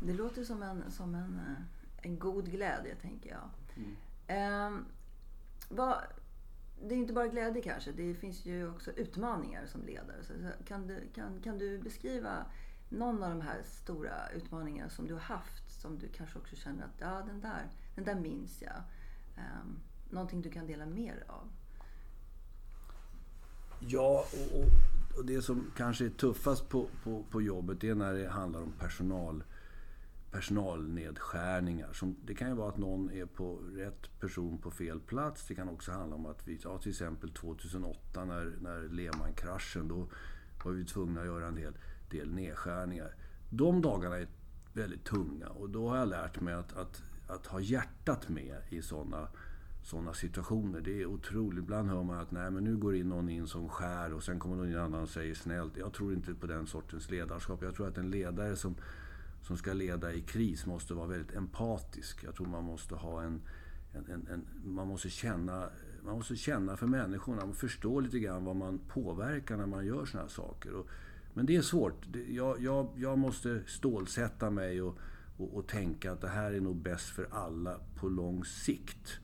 Det 0.02 0.12
låter 0.12 0.44
som 0.44 0.62
en, 0.62 0.90
som 0.90 1.14
en, 1.14 1.34
eh, 1.34 2.06
en 2.06 2.18
god 2.18 2.50
glädje, 2.50 2.94
tänker 2.94 3.30
jag. 3.30 3.50
Mm. 3.76 3.96
Eh, 4.26 4.80
vad, 5.68 5.96
det 6.82 6.94
är 6.94 6.98
inte 6.98 7.12
bara 7.12 7.28
glädje 7.28 7.62
kanske, 7.62 7.92
det 7.92 8.14
finns 8.14 8.46
ju 8.46 8.68
också 8.68 8.90
utmaningar 8.90 9.66
som 9.66 9.82
ledare. 9.82 10.22
Så 10.22 10.32
kan, 10.64 10.86
du, 10.86 11.08
kan, 11.14 11.40
kan 11.40 11.58
du 11.58 11.78
beskriva 11.78 12.46
någon 12.88 13.22
av 13.22 13.30
de 13.30 13.40
här 13.40 13.62
stora 13.64 14.28
utmaningarna 14.28 14.90
som 14.90 15.06
du 15.06 15.12
har 15.12 15.20
haft 15.20 15.69
som 15.80 15.98
du 15.98 16.08
kanske 16.08 16.38
också 16.38 16.56
känner 16.56 16.84
att 16.84 16.94
ja, 16.98 17.22
den 17.26 17.40
där, 17.40 17.70
den 17.94 18.04
där 18.04 18.14
minns 18.14 18.62
jag. 18.62 18.82
Um, 19.36 19.80
någonting 20.10 20.42
du 20.42 20.50
kan 20.50 20.66
dela 20.66 20.86
mer 20.86 21.24
av? 21.26 21.48
Ja, 23.80 24.24
och, 24.32 25.18
och, 25.18 25.24
det 25.24 25.42
som 25.42 25.70
kanske 25.76 26.04
är 26.04 26.10
tuffast 26.10 26.68
på, 26.68 26.88
på, 27.04 27.24
på 27.30 27.42
jobbet 27.42 27.80
det 27.80 27.88
är 27.88 27.94
när 27.94 28.14
det 28.14 28.28
handlar 28.28 28.62
om 28.62 28.72
personal 28.72 29.44
personalnedskärningar. 30.30 31.92
Som, 31.92 32.16
det 32.24 32.34
kan 32.34 32.48
ju 32.48 32.54
vara 32.54 32.68
att 32.68 32.78
någon 32.78 33.10
är 33.10 33.26
på 33.26 33.56
rätt 33.56 34.20
person 34.20 34.58
på 34.58 34.70
fel 34.70 35.00
plats. 35.00 35.46
Det 35.46 35.54
kan 35.54 35.68
också 35.68 35.92
handla 35.92 36.16
om 36.16 36.26
att 36.26 36.48
vi, 36.48 36.58
ja, 36.64 36.78
till 36.78 36.90
exempel 36.90 37.30
2008 37.30 38.24
när, 38.24 38.52
när 38.60 38.88
Lehman-kraschen, 38.88 39.88
då 39.88 40.06
var 40.64 40.72
vi 40.72 40.84
tvungna 40.84 41.20
att 41.20 41.26
göra 41.26 41.46
en 41.46 41.54
del, 41.54 41.72
del 42.10 42.32
nedskärningar. 42.32 43.14
De 43.50 43.82
dagarna 43.82 44.16
är 44.18 44.28
väldigt 44.72 45.04
tunga 45.04 45.48
och 45.48 45.70
då 45.70 45.88
har 45.88 45.96
jag 45.96 46.08
lärt 46.08 46.40
mig 46.40 46.54
att, 46.54 46.76
att, 46.76 47.02
att 47.26 47.46
ha 47.46 47.60
hjärtat 47.60 48.28
med 48.28 48.56
i 48.68 48.82
sådana 48.82 49.28
såna 49.82 50.14
situationer. 50.14 50.80
Det 50.80 51.02
är 51.02 51.06
otroligt. 51.06 51.58
Ibland 51.58 51.90
hör 51.90 52.02
man 52.02 52.18
att 52.18 52.30
nej, 52.30 52.50
men 52.50 52.64
nu 52.64 52.76
går 52.76 52.96
in 52.96 53.08
någon 53.08 53.28
in 53.28 53.46
som 53.46 53.68
skär 53.68 54.12
och 54.12 54.22
sen 54.22 54.38
kommer 54.38 54.56
någon 54.56 54.76
annan 54.76 55.02
och 55.02 55.08
säger 55.08 55.34
snällt. 55.34 55.76
Jag 55.76 55.92
tror 55.92 56.12
inte 56.12 56.34
på 56.34 56.46
den 56.46 56.66
sortens 56.66 57.10
ledarskap. 57.10 57.62
Jag 57.62 57.74
tror 57.74 57.88
att 57.88 57.98
en 57.98 58.10
ledare 58.10 58.56
som 58.56 58.74
som 59.42 59.56
ska 59.56 59.72
leda 59.72 60.12
i 60.12 60.20
kris 60.20 60.66
måste 60.66 60.94
vara 60.94 61.06
väldigt 61.06 61.36
empatisk. 61.36 62.24
Jag 62.24 62.34
tror 62.34 62.46
man 62.46 62.64
måste 62.64 62.94
ha 62.94 63.22
en, 63.22 63.40
en, 63.92 64.04
en, 64.10 64.26
en 64.32 64.46
man 64.64 64.88
måste 64.88 65.10
känna 65.10 65.68
man 66.04 66.14
måste 66.14 66.36
känna 66.36 66.76
för 66.76 66.86
människorna 66.86 67.46
man 67.46 67.54
förstå 67.54 68.00
lite 68.00 68.18
grann 68.18 68.44
vad 68.44 68.56
man 68.56 68.80
påverkar 68.88 69.56
när 69.56 69.66
man 69.66 69.86
gör 69.86 70.04
sådana 70.04 70.22
här 70.22 70.34
saker. 70.34 70.74
Och, 70.74 70.86
men 71.40 71.46
det 71.46 71.56
är 71.56 71.62
svårt. 71.62 72.06
Jag, 72.28 72.62
jag, 72.62 72.88
jag 72.96 73.18
måste 73.18 73.62
stålsätta 73.66 74.50
mig 74.50 74.82
och, 74.82 74.98
och, 75.36 75.54
och, 75.54 75.66
tänka 75.66 76.12
att 76.12 76.20
det 76.20 76.28
här 76.28 76.52
är 76.52 76.60
nog 76.60 76.76
bäst 76.76 77.08
för 77.08 77.28
alla 77.30 77.80
på 77.94 78.08
lång 78.08 78.44
sikt. 78.44 79.20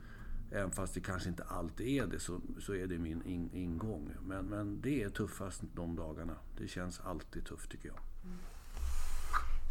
Även 0.50 0.70
fast 0.70 0.94
det 0.94 1.00
kanske 1.00 1.28
inte 1.28 1.42
alltid 1.44 1.86
är 1.86 2.06
det, 2.06 2.18
så, 2.18 2.40
så 2.60 2.74
är 2.74 2.86
det 2.86 2.98
min 2.98 3.22
in, 3.22 3.50
ingång. 3.52 4.10
Men, 4.26 4.46
men 4.46 4.80
det 4.80 5.02
är 5.02 5.08
tuffast 5.08 5.62
de 5.74 5.96
dagarna. 5.96 6.36
Det 6.58 6.68
känns 6.68 7.00
alltid 7.00 7.44
tufft 7.44 7.70
tycker 7.70 7.88
jag. 7.88 7.98
Mm. 8.24 8.38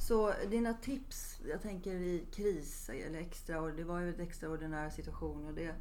Så 0.07 0.33
dina 0.49 0.73
tips, 0.73 1.41
jag 1.49 1.61
tänker 1.61 1.93
i 1.93 2.25
kris 2.31 2.89
eller 2.89 3.19
extra, 3.19 3.61
det 3.61 3.83
var 3.83 3.99
ju 3.99 4.13
en 4.13 4.19
extraordinär 4.19 4.89
situation 4.89 5.47
och 5.47 5.53
det 5.53 5.75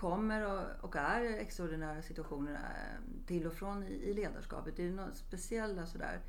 kommer 0.00 0.66
och, 0.82 0.96
är 0.96 1.38
extraordinära 1.38 2.02
situationer 2.02 2.52
eh, 2.52 3.26
till 3.26 3.46
och 3.46 3.52
från 3.52 3.82
i, 3.82 4.14
ledarskapet. 4.14 4.78
Är 4.78 4.84
det 4.84 4.90
några 4.90 5.14
speciella 5.14 5.86
sådär 5.86 6.20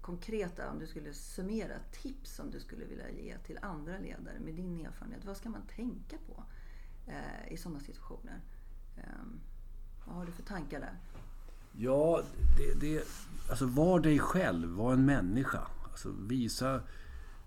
konkreta, 0.00 0.70
om 0.70 0.78
du 0.78 0.86
skulle 0.86 1.12
summera, 1.12 1.74
tips 2.02 2.34
som 2.34 2.50
du 2.50 2.60
skulle 2.60 2.84
vilja 2.84 3.10
ge 3.10 3.38
till 3.38 3.58
andra 3.62 3.98
ledare 3.98 4.38
med 4.40 4.54
din 4.54 4.86
erfarenhet? 4.86 5.24
Vad 5.24 5.36
ska 5.36 5.48
man 5.48 5.62
tänka 5.76 6.16
på 6.26 6.42
eh, 7.06 7.52
i 7.52 7.56
sådana 7.56 7.80
situationer? 7.80 8.40
Eh, 8.96 9.02
vad 10.06 10.16
har 10.16 10.26
du 10.26 10.32
för 10.32 10.42
tankar 10.42 10.80
där? 10.80 10.94
Ja, 11.72 12.22
det, 12.56 12.80
det, 12.80 13.04
alltså 13.50 13.66
var 13.66 14.00
dig 14.00 14.18
själv, 14.18 14.68
var 14.68 14.92
en 14.92 15.04
människa. 15.04 15.66
Alltså 15.90 16.14
visa, 16.28 16.80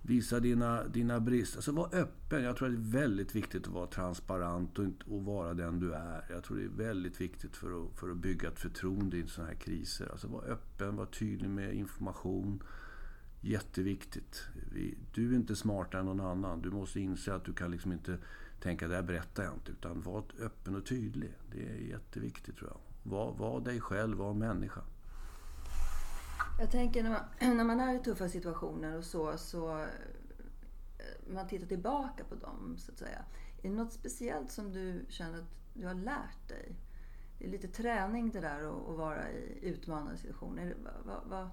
visa 0.02 0.40
dina, 0.40 0.84
dina 0.84 1.20
brister. 1.20 1.58
Alltså 1.58 1.72
var 1.72 1.96
öppen. 1.96 2.44
Jag 2.44 2.58
tror 2.58 2.68
att 2.68 2.74
det 2.74 2.98
är 2.98 3.02
väldigt 3.02 3.36
viktigt 3.36 3.68
att 3.68 3.74
vara 3.74 3.88
transparent 3.88 4.80
och, 4.80 4.86
och 5.08 5.26
vara 5.26 5.54
den 5.54 5.80
du 5.80 5.94
är. 5.94 6.26
Jag 6.30 6.44
tror 6.44 6.58
det 6.58 6.64
är 6.64 6.88
väldigt 6.88 7.22
viktigt 7.22 7.58
för 7.58 7.84
att, 7.84 8.00
för 8.00 8.10
att 8.10 8.18
bygga 8.18 8.48
ett 8.50 8.60
förtroende 8.60 9.18
i 9.18 9.28
sådana 9.28 9.52
här 9.52 9.60
kriser. 9.60 10.12
Alltså 10.12 10.28
var 10.28 10.44
öppen, 10.44 10.96
var 10.96 11.06
tydlig 11.06 11.50
med 11.50 11.74
information. 11.74 12.64
Jätteviktigt. 13.42 14.48
Du 15.14 15.32
är 15.32 15.36
inte 15.36 15.56
smartare 15.56 16.00
än 16.00 16.06
någon 16.06 16.20
annan. 16.20 16.62
Du 16.62 16.72
måste 16.72 17.00
inse 17.00 17.34
att 17.34 17.46
du 17.46 17.54
kan 17.54 17.72
liksom 17.72 17.92
inte 17.92 18.18
tänka 18.62 18.88
det 18.88 18.96
här 18.96 19.04
berättar 19.04 19.44
jag 19.44 19.54
inte. 19.54 19.72
Utan 19.72 20.02
var 20.02 20.24
öppen 20.40 20.76
och 20.76 20.86
tydlig. 20.86 21.34
Det 21.52 21.70
är 21.70 21.76
jätteviktigt 21.76 22.58
tror 22.58 22.70
jag. 22.70 23.12
Var, 23.12 23.34
var 23.34 23.62
dig 23.62 23.82
själv, 23.82 24.18
var 24.18 24.34
människa. 24.34 24.82
Jag 26.62 26.72
tänker 26.72 27.04
när 27.04 27.10
man, 27.10 27.24
när 27.58 27.64
man 27.64 27.80
är 27.80 27.96
i 27.96 28.00
tuffa 28.00 28.30
situationer 28.30 28.98
och 28.98 29.04
så, 29.04 29.38
så 29.38 29.80
eh, 29.80 31.34
man 31.34 31.48
tittar 31.48 31.68
tillbaka 31.68 32.24
på 32.24 32.36
dem 32.36 32.76
så 32.78 32.92
att 32.92 32.98
säga. 32.98 33.26
Är 33.62 33.70
det 33.70 33.76
något 33.76 33.94
speciellt 33.94 34.52
som 34.52 34.72
du 34.72 35.06
känner 35.10 35.38
att 35.38 35.56
du 35.74 35.88
har 35.88 35.94
lärt 35.94 36.48
dig? 36.48 36.76
Det 37.38 37.46
är 37.46 37.50
lite 37.50 37.68
träning 37.68 38.32
det 38.32 38.40
där 38.40 38.64
att 38.64 38.98
vara 38.98 39.32
i 39.32 39.60
utmanande 39.62 40.18
situationer. 40.18 40.64
Är 40.64 40.70
det, 40.70 40.76
va, 41.06 41.24
va, 41.26 41.52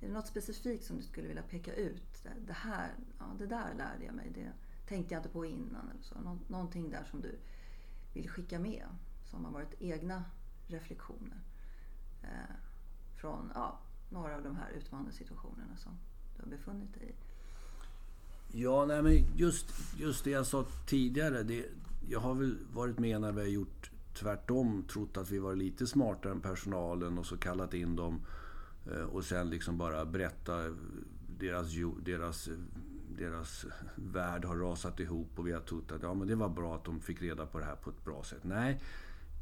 är 0.00 0.06
det 0.06 0.12
något 0.12 0.26
specifikt 0.26 0.84
som 0.84 0.96
du 0.96 1.02
skulle 1.02 1.28
vilja 1.28 1.42
peka 1.42 1.74
ut? 1.74 2.26
Det 2.46 2.52
här, 2.52 2.94
ja, 3.18 3.24
det 3.38 3.46
där 3.46 3.74
lärde 3.74 4.04
jag 4.04 4.14
mig. 4.14 4.30
Det 4.34 4.52
tänkte 4.88 5.14
jag 5.14 5.18
inte 5.18 5.32
på 5.32 5.44
innan. 5.46 5.90
Eller 5.90 6.02
så. 6.02 6.20
Nå, 6.20 6.38
någonting 6.48 6.90
där 6.90 7.04
som 7.04 7.20
du 7.20 7.38
vill 8.12 8.28
skicka 8.28 8.58
med. 8.58 8.86
Som 9.24 9.44
har 9.44 9.52
varit 9.52 9.74
egna 9.78 10.24
reflektioner. 10.66 11.40
Eh, 12.22 12.56
från, 13.16 13.52
ja, 13.54 13.80
några 14.14 14.36
av 14.36 14.42
de 14.42 14.56
här 14.56 14.70
utmanande 14.70 15.12
situationerna 15.12 15.76
som 15.76 15.92
du 16.36 16.42
har 16.42 16.50
befunnit 16.50 16.94
dig 16.94 17.08
i? 17.08 17.14
Ja, 18.62 18.84
nej, 18.86 19.02
men 19.02 19.24
just, 19.36 19.66
just 19.96 20.24
det 20.24 20.30
jag 20.30 20.46
sa 20.46 20.64
tidigare. 20.86 21.42
Det, 21.42 21.66
jag 22.08 22.20
har 22.20 22.34
väl 22.34 22.56
varit 22.72 22.98
med 22.98 23.20
när 23.20 23.32
vi 23.32 23.40
har 23.40 23.48
gjort 23.48 23.90
tvärtom, 24.14 24.84
trott 24.92 25.16
att 25.16 25.30
vi 25.30 25.38
var 25.38 25.54
lite 25.54 25.86
smartare 25.86 26.32
än 26.32 26.40
personalen 26.40 27.18
och 27.18 27.26
så 27.26 27.36
kallat 27.36 27.74
in 27.74 27.96
dem 27.96 28.20
eh, 28.92 29.02
och 29.02 29.24
sen 29.24 29.50
liksom 29.50 29.78
bara 29.78 30.04
berätta 30.04 30.66
eh, 30.66 30.72
deras, 31.38 31.68
deras, 32.04 32.48
eh, 32.48 32.54
deras 33.18 33.66
värld 33.94 34.44
har 34.44 34.56
rasat 34.56 35.00
ihop 35.00 35.28
och 35.38 35.46
vi 35.46 35.52
har 35.52 35.60
trott 35.60 35.92
att 35.92 36.02
ja, 36.02 36.14
men 36.14 36.28
det 36.28 36.34
var 36.34 36.48
bra 36.48 36.74
att 36.74 36.84
de 36.84 37.00
fick 37.00 37.22
reda 37.22 37.46
på 37.46 37.58
det 37.58 37.64
här 37.64 37.76
på 37.76 37.90
ett 37.90 38.04
bra 38.04 38.22
sätt. 38.22 38.44
Nej, 38.44 38.80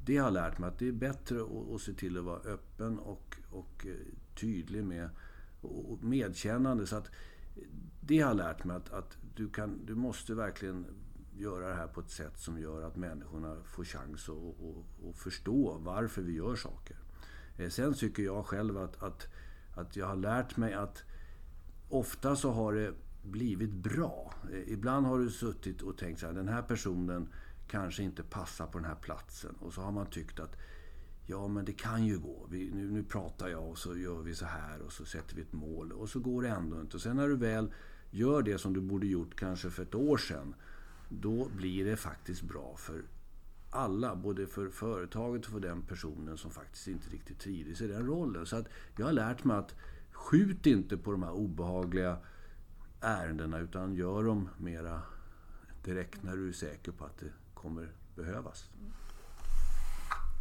det 0.04 0.16
har 0.16 0.30
lärt 0.30 0.58
mig 0.58 0.68
att 0.68 0.78
det 0.78 0.88
är 0.88 0.92
bättre 0.92 1.42
att, 1.42 1.74
att 1.74 1.80
se 1.80 1.92
till 1.92 2.18
att 2.18 2.24
vara 2.24 2.40
öppen 2.40 2.98
och, 2.98 3.36
och 3.50 3.86
eh, 3.86 3.94
tydlig 4.34 4.84
med 4.84 5.10
och 5.60 6.04
medkännande. 6.04 6.86
Så 6.86 6.96
att 6.96 7.10
det 8.00 8.20
har 8.20 8.34
lärt 8.34 8.64
mig 8.64 8.76
att, 8.76 8.92
att 8.92 9.16
du, 9.34 9.48
kan, 9.48 9.86
du 9.86 9.94
måste 9.94 10.34
verkligen 10.34 10.86
göra 11.36 11.68
det 11.68 11.74
här 11.74 11.86
på 11.86 12.00
ett 12.00 12.10
sätt 12.10 12.38
som 12.38 12.60
gör 12.60 12.82
att 12.82 12.96
människorna 12.96 13.56
får 13.64 13.84
chans 13.84 14.28
att 14.28 14.36
att, 14.36 15.08
att 15.08 15.16
förstå 15.16 15.78
varför 15.78 16.22
vi 16.22 16.32
gör 16.32 16.56
saker. 16.56 16.96
Eh, 17.56 17.68
sen 17.68 17.94
tycker 17.94 18.22
jag 18.22 18.46
själv 18.46 18.78
att, 18.78 19.02
att, 19.02 19.28
att 19.74 19.96
jag 19.96 20.06
har 20.06 20.16
lärt 20.16 20.56
mig 20.56 20.74
att 20.74 21.04
ofta 21.88 22.36
så 22.36 22.50
har 22.50 22.72
det 22.72 22.94
blivit 23.22 23.72
bra. 23.72 24.34
Eh, 24.52 24.72
ibland 24.72 25.06
har 25.06 25.18
du 25.18 25.30
suttit 25.30 25.82
och 25.82 25.98
tänkt 25.98 26.20
så 26.20 26.26
här, 26.26 26.32
den 26.32 26.48
här 26.48 26.62
personen 26.62 27.28
kanske 27.72 28.02
inte 28.02 28.22
passar 28.22 28.66
på 28.66 28.78
den 28.78 28.88
här 28.88 28.94
platsen. 28.94 29.54
Och 29.60 29.72
så 29.72 29.80
har 29.80 29.92
man 29.92 30.06
tyckt 30.06 30.40
att 30.40 30.56
ja, 31.26 31.48
men 31.48 31.64
det 31.64 31.72
kan 31.72 32.06
ju 32.06 32.18
gå. 32.18 32.46
Vi, 32.50 32.70
nu, 32.74 32.90
nu 32.90 33.04
pratar 33.04 33.48
jag 33.48 33.68
och 33.68 33.78
så 33.78 33.96
gör 33.96 34.22
vi 34.22 34.34
så 34.34 34.44
här 34.44 34.82
och 34.82 34.92
så 34.92 35.04
sätter 35.04 35.36
vi 35.36 35.42
ett 35.42 35.52
mål. 35.52 35.92
Och 35.92 36.08
så 36.08 36.20
går 36.20 36.42
det 36.42 36.48
ändå 36.48 36.80
inte. 36.80 36.96
Och 36.96 37.02
sen 37.02 37.16
när 37.16 37.28
du 37.28 37.36
väl 37.36 37.72
gör 38.10 38.42
det 38.42 38.58
som 38.58 38.72
du 38.72 38.80
borde 38.80 39.06
gjort 39.06 39.34
kanske 39.34 39.70
för 39.70 39.82
ett 39.82 39.94
år 39.94 40.16
sedan. 40.16 40.54
Då 41.08 41.48
blir 41.56 41.84
det 41.84 41.96
faktiskt 41.96 42.42
bra 42.42 42.74
för 42.76 43.02
alla, 43.70 44.16
både 44.16 44.46
för 44.46 44.68
företaget 44.68 45.46
och 45.46 45.52
för 45.52 45.60
den 45.60 45.82
personen 45.82 46.38
som 46.38 46.50
faktiskt 46.50 46.88
inte 46.88 47.10
riktigt 47.10 47.38
trivdes 47.38 47.80
i 47.80 47.86
den 47.86 48.06
rollen. 48.06 48.46
Så 48.46 48.56
att 48.56 48.66
jag 48.96 49.06
har 49.06 49.12
lärt 49.12 49.44
mig 49.44 49.56
att 49.56 49.74
skjut 50.10 50.66
inte 50.66 50.96
på 50.96 51.12
de 51.12 51.22
här 51.22 51.32
obehagliga 51.32 52.18
ärendena 53.00 53.58
utan 53.58 53.94
gör 53.94 54.24
dem 54.24 54.48
mera 54.58 55.02
direkt 55.84 56.22
när 56.22 56.36
du 56.36 56.48
är 56.48 56.52
säker 56.52 56.92
på 56.92 57.04
att 57.04 57.18
det 57.18 57.32
kommer 57.62 57.92
behövas. 58.14 58.70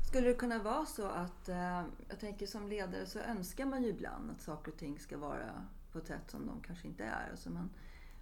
Skulle 0.07 0.27
det 0.27 0.33
kunna 0.33 0.63
vara 0.63 0.85
så 0.85 1.07
att, 1.07 1.49
eh, 1.49 1.83
jag 2.07 2.19
tänker 2.19 2.47
som 2.47 2.67
ledare 2.67 3.05
så 3.05 3.19
önskar 3.19 3.65
man 3.65 3.83
ju 3.83 3.89
ibland 3.89 4.31
att 4.31 4.41
saker 4.41 4.71
och 4.71 4.77
ting 4.77 4.99
ska 4.99 5.17
vara 5.17 5.65
på 5.91 5.97
ett 5.97 6.07
sätt 6.07 6.31
som 6.31 6.45
de 6.47 6.61
kanske 6.61 6.87
inte 6.87 7.03
är. 7.03 7.29
Alltså 7.31 7.49
man, 7.49 7.69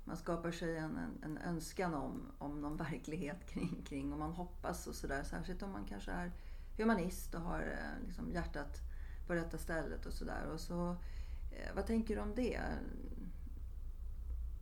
man 0.03 0.17
skapar 0.17 0.51
sig 0.51 0.77
en, 0.77 0.97
en, 0.97 1.23
en 1.23 1.37
önskan 1.37 1.93
om, 1.93 2.31
om 2.37 2.61
någon 2.61 2.77
verklighet 2.77 3.45
kring, 3.45 3.83
kring 3.87 4.13
och 4.13 4.19
man 4.19 4.31
hoppas 4.31 4.87
och 4.87 4.95
sådär. 4.95 5.23
Särskilt 5.23 5.63
om 5.63 5.71
man 5.71 5.85
kanske 5.85 6.11
är 6.11 6.31
humanist 6.77 7.35
och 7.35 7.41
har 7.41 7.61
eh, 7.61 8.05
liksom 8.05 8.31
hjärtat 8.31 8.81
på 9.27 9.33
rätta 9.33 9.57
stället 9.57 10.05
och 10.05 10.13
sådär. 10.13 10.57
så, 10.57 10.89
eh, 11.51 11.75
vad 11.75 11.85
tänker 11.85 12.15
du 12.15 12.21
om 12.21 12.35
det? 12.35 12.61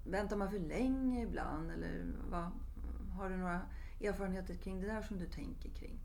Väntar 0.05 0.35
man 0.35 0.51
för 0.51 0.59
länge 0.59 1.23
ibland? 1.23 1.71
Eller 1.71 2.05
vad, 2.29 2.51
har 3.17 3.29
du 3.29 3.37
några 3.37 3.61
erfarenheter 4.01 4.55
kring 4.55 4.81
det 4.81 4.87
där 4.87 5.01
som 5.01 5.17
du 5.17 5.25
tänker 5.25 5.69
kring? 5.69 5.99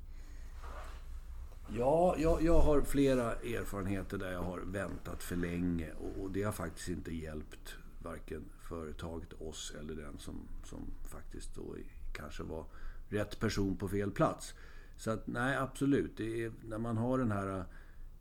Ja, 1.68 2.14
jag, 2.18 2.42
jag 2.42 2.60
har 2.60 2.80
flera 2.82 3.32
erfarenheter 3.32 4.18
där 4.18 4.32
jag 4.32 4.42
har 4.42 4.58
väntat 4.58 5.22
för 5.22 5.36
länge 5.36 5.92
och, 5.92 6.22
och 6.22 6.30
det 6.30 6.42
har 6.42 6.52
faktiskt 6.52 6.88
inte 6.88 7.14
hjälpt 7.14 7.74
varken 8.02 8.44
företaget, 8.60 9.32
oss 9.32 9.72
eller 9.80 9.94
den 9.94 10.18
som, 10.18 10.48
som 10.64 10.86
faktiskt 11.04 11.54
då 11.54 11.76
kanske 12.12 12.42
var 12.42 12.64
rätt 13.08 13.40
person 13.40 13.76
på 13.76 13.88
fel 13.88 14.10
plats. 14.10 14.54
Så 14.96 15.10
att 15.10 15.26
nej, 15.26 15.56
absolut. 15.56 16.16
Det 16.16 16.44
är, 16.44 16.52
när 16.64 16.78
man 16.78 16.96
har 16.96 17.18
den 17.18 17.32
här... 17.32 17.64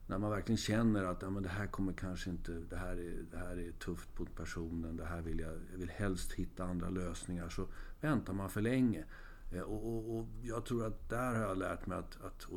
När 0.08 0.18
man 0.18 0.32
verkligen 0.32 0.58
känner 0.58 1.04
att 1.04 1.22
ja, 1.22 1.30
men 1.30 1.44
det 1.44 1.50
här 1.50 1.68
kommer 1.68 1.94
kanske 1.94 2.30
inte... 2.30 2.52
Det 2.52 2.76
här, 2.76 2.92
är, 2.92 3.26
det 3.32 3.38
här 3.38 3.60
är 3.60 3.72
tufft 3.72 4.20
mot 4.20 4.36
personen. 4.36 4.98
Det 4.98 5.06
här 5.06 5.22
vill 5.22 5.40
jag, 5.40 5.54
jag 5.72 5.78
vill 5.78 5.90
helst 5.90 6.32
hitta 6.32 6.64
andra 6.64 6.90
lösningar. 6.90 7.50
Så 7.50 7.68
väntar 8.02 8.34
man 8.34 8.50
för 8.50 8.62
länge. 8.62 9.06
Eh, 9.52 9.62
och, 9.62 9.88
och, 9.88 10.18
och 10.18 10.26
jag 10.42 10.66
tror 10.66 10.86
att 10.86 11.10
där 11.10 11.34
har 11.34 11.42
jag 11.42 11.58
lärt 11.58 11.88
mig 11.88 11.98
att, 11.98 12.18
att 12.24 12.48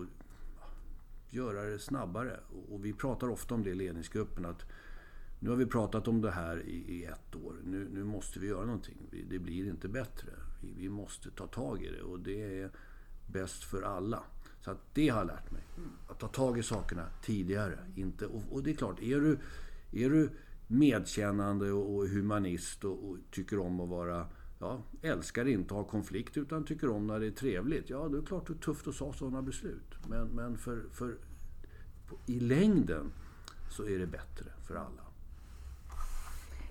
göra 1.34 1.64
det 1.64 1.78
snabbare. 1.78 2.40
Och 2.70 2.84
vi 2.84 2.92
pratar 2.92 3.28
ofta 3.28 3.54
om 3.54 3.62
det 3.62 3.70
i 3.70 3.74
ledningsgruppen. 3.74 4.44
att 4.44 4.62
Nu 5.38 5.50
har 5.50 5.56
vi 5.56 5.66
pratat 5.66 6.08
om 6.08 6.20
det 6.20 6.30
här 6.30 6.62
i, 6.62 6.76
i 6.76 7.04
ett 7.04 7.36
år. 7.36 7.54
Nu, 7.64 7.88
nu, 7.92 8.04
måste 8.04 8.40
vi 8.40 8.46
göra 8.46 8.64
någonting. 8.64 8.96
Det 9.30 9.38
blir 9.38 9.68
inte 9.68 9.88
bättre. 9.88 10.30
Vi, 10.62 10.72
vi, 10.76 10.88
måste 10.88 11.30
ta 11.30 11.46
tag 11.46 11.82
i 11.82 11.90
det 11.90 12.02
och 12.02 12.20
det 12.20 12.60
är 12.62 12.70
bäst 13.26 13.64
för 13.64 13.82
alla. 13.82 14.22
Så 14.60 14.70
att 14.70 14.94
det 14.94 15.08
har 15.08 15.18
jag 15.18 15.26
lärt 15.26 15.50
mig. 15.50 15.62
Att 16.08 16.18
ta 16.18 16.28
tag 16.28 16.58
i 16.58 16.62
sakerna 16.62 17.06
tidigare. 17.22 17.78
Inte, 17.96 18.26
och, 18.26 18.42
och 18.50 18.62
det 18.62 18.70
är 18.70 18.74
klart, 18.74 19.02
är 19.02 19.20
du, 19.20 19.38
är 19.92 20.10
du 20.10 20.30
medkännande 20.66 21.72
och, 21.72 21.96
och 21.96 22.08
humanist 22.08 22.84
och, 22.84 23.08
och 23.08 23.16
tycker 23.30 23.58
om 23.58 23.80
att 23.80 23.88
vara 23.88 24.26
ja, 24.58 24.82
älskar 25.02 25.48
inte 25.48 25.74
att 25.74 25.80
ha 25.80 25.84
konflikt 25.84 26.36
utan 26.36 26.64
tycker 26.64 26.90
om 26.90 27.06
när 27.06 27.20
det 27.20 27.26
är 27.26 27.30
trevligt. 27.30 27.90
Ja, 27.90 28.08
det 28.08 28.18
är 28.18 28.22
klart 28.22 28.46
det 28.46 28.52
är 28.52 28.58
tufft 28.58 28.88
att 28.88 28.98
ta 28.98 29.12
sådana 29.12 29.42
beslut. 29.42 29.94
Men, 30.08 30.28
men 30.28 30.58
för, 30.58 30.84
för, 30.92 31.18
i 32.26 32.40
längden 32.40 33.12
så 33.70 33.84
är 33.84 33.98
det 33.98 34.06
bättre 34.06 34.52
för 34.66 34.74
alla. 34.74 35.02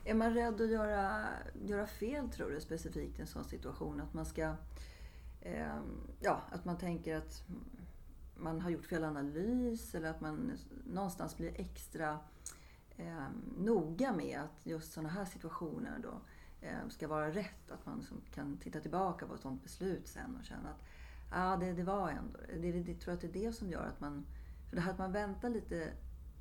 Är 0.06 0.14
man 0.14 0.34
rädd 0.34 0.62
att 0.62 0.70
göra, 0.70 1.28
göra 1.66 1.88
fel, 1.88 2.30
tror 2.30 2.50
du, 2.50 2.62
specifikt 2.62 3.20
i 3.20 3.22
en 3.22 3.28
sån 3.28 3.44
situation? 3.44 4.02
Att 4.02 4.14
man 4.14 4.26
ska... 4.26 4.56
Eh, 5.42 5.80
ja, 6.20 6.42
att 6.52 6.66
man 6.66 6.78
tänker 6.78 7.18
att 7.18 7.44
man 8.36 8.62
har 8.62 8.70
gjort 8.70 8.86
fel 8.86 9.04
analys 9.04 9.96
eller 9.96 10.10
att 10.10 10.22
man 10.22 10.52
någonstans 10.86 11.38
blir 11.38 11.54
extra 11.56 12.20
eh, 12.98 13.28
noga 13.58 14.14
med 14.14 14.40
att 14.40 14.66
just 14.66 14.94
sådana 14.94 15.10
här 15.10 15.26
situationer 15.26 16.00
då 16.04 16.10
Eh, 16.10 16.33
ska 16.90 17.08
vara 17.08 17.32
rätt. 17.32 17.72
Att 17.72 17.86
man 17.86 17.98
liksom 17.98 18.22
kan 18.34 18.58
titta 18.58 18.80
tillbaka 18.80 19.28
på 19.28 19.34
ett 19.34 19.42
sådant 19.42 19.64
beslut 19.64 20.08
sen 20.08 20.38
och 20.40 20.46
känna 20.46 20.70
att 20.70 20.84
ah, 21.30 21.58
det, 21.58 21.74
det 21.74 21.84
var 21.84 22.10
ändå... 22.10 22.40
Det, 22.62 22.72
det, 22.72 22.92
jag 22.92 23.00
tror 23.00 23.14
att 23.14 23.22
det 23.22 23.28
är 23.28 23.46
det 23.46 23.54
som 23.54 23.70
gör 23.70 23.86
att 23.86 24.00
man... 24.00 24.26
För 24.70 24.76
det 24.76 24.82
här 24.82 24.92
att 24.92 24.98
man 24.98 25.12
väntar 25.12 25.50
lite 25.50 25.94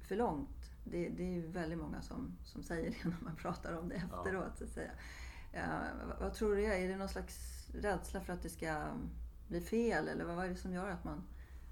för 0.02 0.16
långt, 0.16 0.70
det, 0.84 1.08
det 1.08 1.22
är 1.22 1.32
ju 1.32 1.46
väldigt 1.46 1.78
många 1.78 2.02
som, 2.02 2.36
som 2.44 2.62
säger 2.62 2.90
det 2.90 3.04
när 3.08 3.16
man 3.20 3.36
pratar 3.36 3.78
om 3.78 3.88
det 3.88 3.94
efteråt. 3.94 4.44
Ja. 4.50 4.56
Så 4.58 4.64
att 4.64 4.70
säga. 4.70 4.90
Uh, 5.54 6.06
vad, 6.08 6.18
vad, 6.20 6.34
tror 6.34 6.56
du 6.56 6.64
är? 6.64 6.76
Är 6.76 6.88
det 6.88 6.96
någon 6.96 7.08
slags 7.08 7.68
rädsla 7.74 8.20
för 8.20 8.32
att 8.32 8.42
det 8.42 8.48
ska 8.48 8.84
bli 9.48 9.60
fel? 9.60 10.08
Eller 10.08 10.24
vad, 10.24 10.36
vad 10.36 10.44
är 10.44 10.48
det 10.48 10.56
som 10.56 10.72
gör 10.72 10.88
att 10.88 11.04
man, 11.04 11.22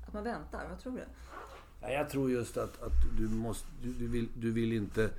att 0.06 0.12
man 0.12 0.24
väntar? 0.24 0.68
Vad 0.68 0.78
tror 0.78 0.96
du? 0.96 1.04
Jag 1.80 2.10
tror 2.10 2.30
just 2.30 2.56
att, 2.56 2.82
att 2.82 2.92
du, 3.18 3.28
måste, 3.28 3.68
du, 3.82 3.92
du, 3.92 4.08
vill, 4.08 4.28
du 4.36 4.52
vill 4.52 4.72
inte 4.72 5.10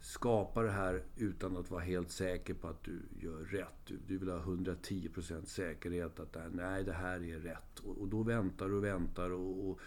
skapa 0.00 0.62
det 0.62 0.70
här 0.70 1.02
utan 1.16 1.56
att 1.56 1.70
vara 1.70 1.82
helt 1.82 2.10
säker 2.10 2.54
på 2.54 2.68
att 2.68 2.84
du 2.84 3.02
gör 3.20 3.38
rätt. 3.38 3.86
Du, 3.86 3.98
du 4.06 4.18
vill 4.18 4.28
ha 4.28 4.38
110% 4.38 5.44
säkerhet 5.44 6.20
att 6.20 6.32
det 6.32 6.40
här, 6.40 6.50
nej, 6.52 6.84
det 6.84 6.92
här 6.92 7.24
är 7.24 7.38
rätt. 7.38 7.78
Och, 7.78 7.98
och 7.98 8.08
då 8.08 8.22
väntar 8.22 8.68
du 8.68 8.74
och 8.74 8.84
väntar. 8.84 9.30
Och, 9.30 9.70
och, 9.70 9.80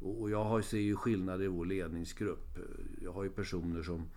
och 0.00 0.30
jag 0.30 0.44
har, 0.44 0.60
ser 0.62 0.78
ju 0.78 0.96
skillnader 0.96 1.44
i 1.44 1.48
vår 1.48 1.66
ledningsgrupp. 1.66 2.58
Jag 3.02 3.12
har 3.12 3.24
ju 3.24 3.30
personer 3.30 3.82
som, 3.82 4.08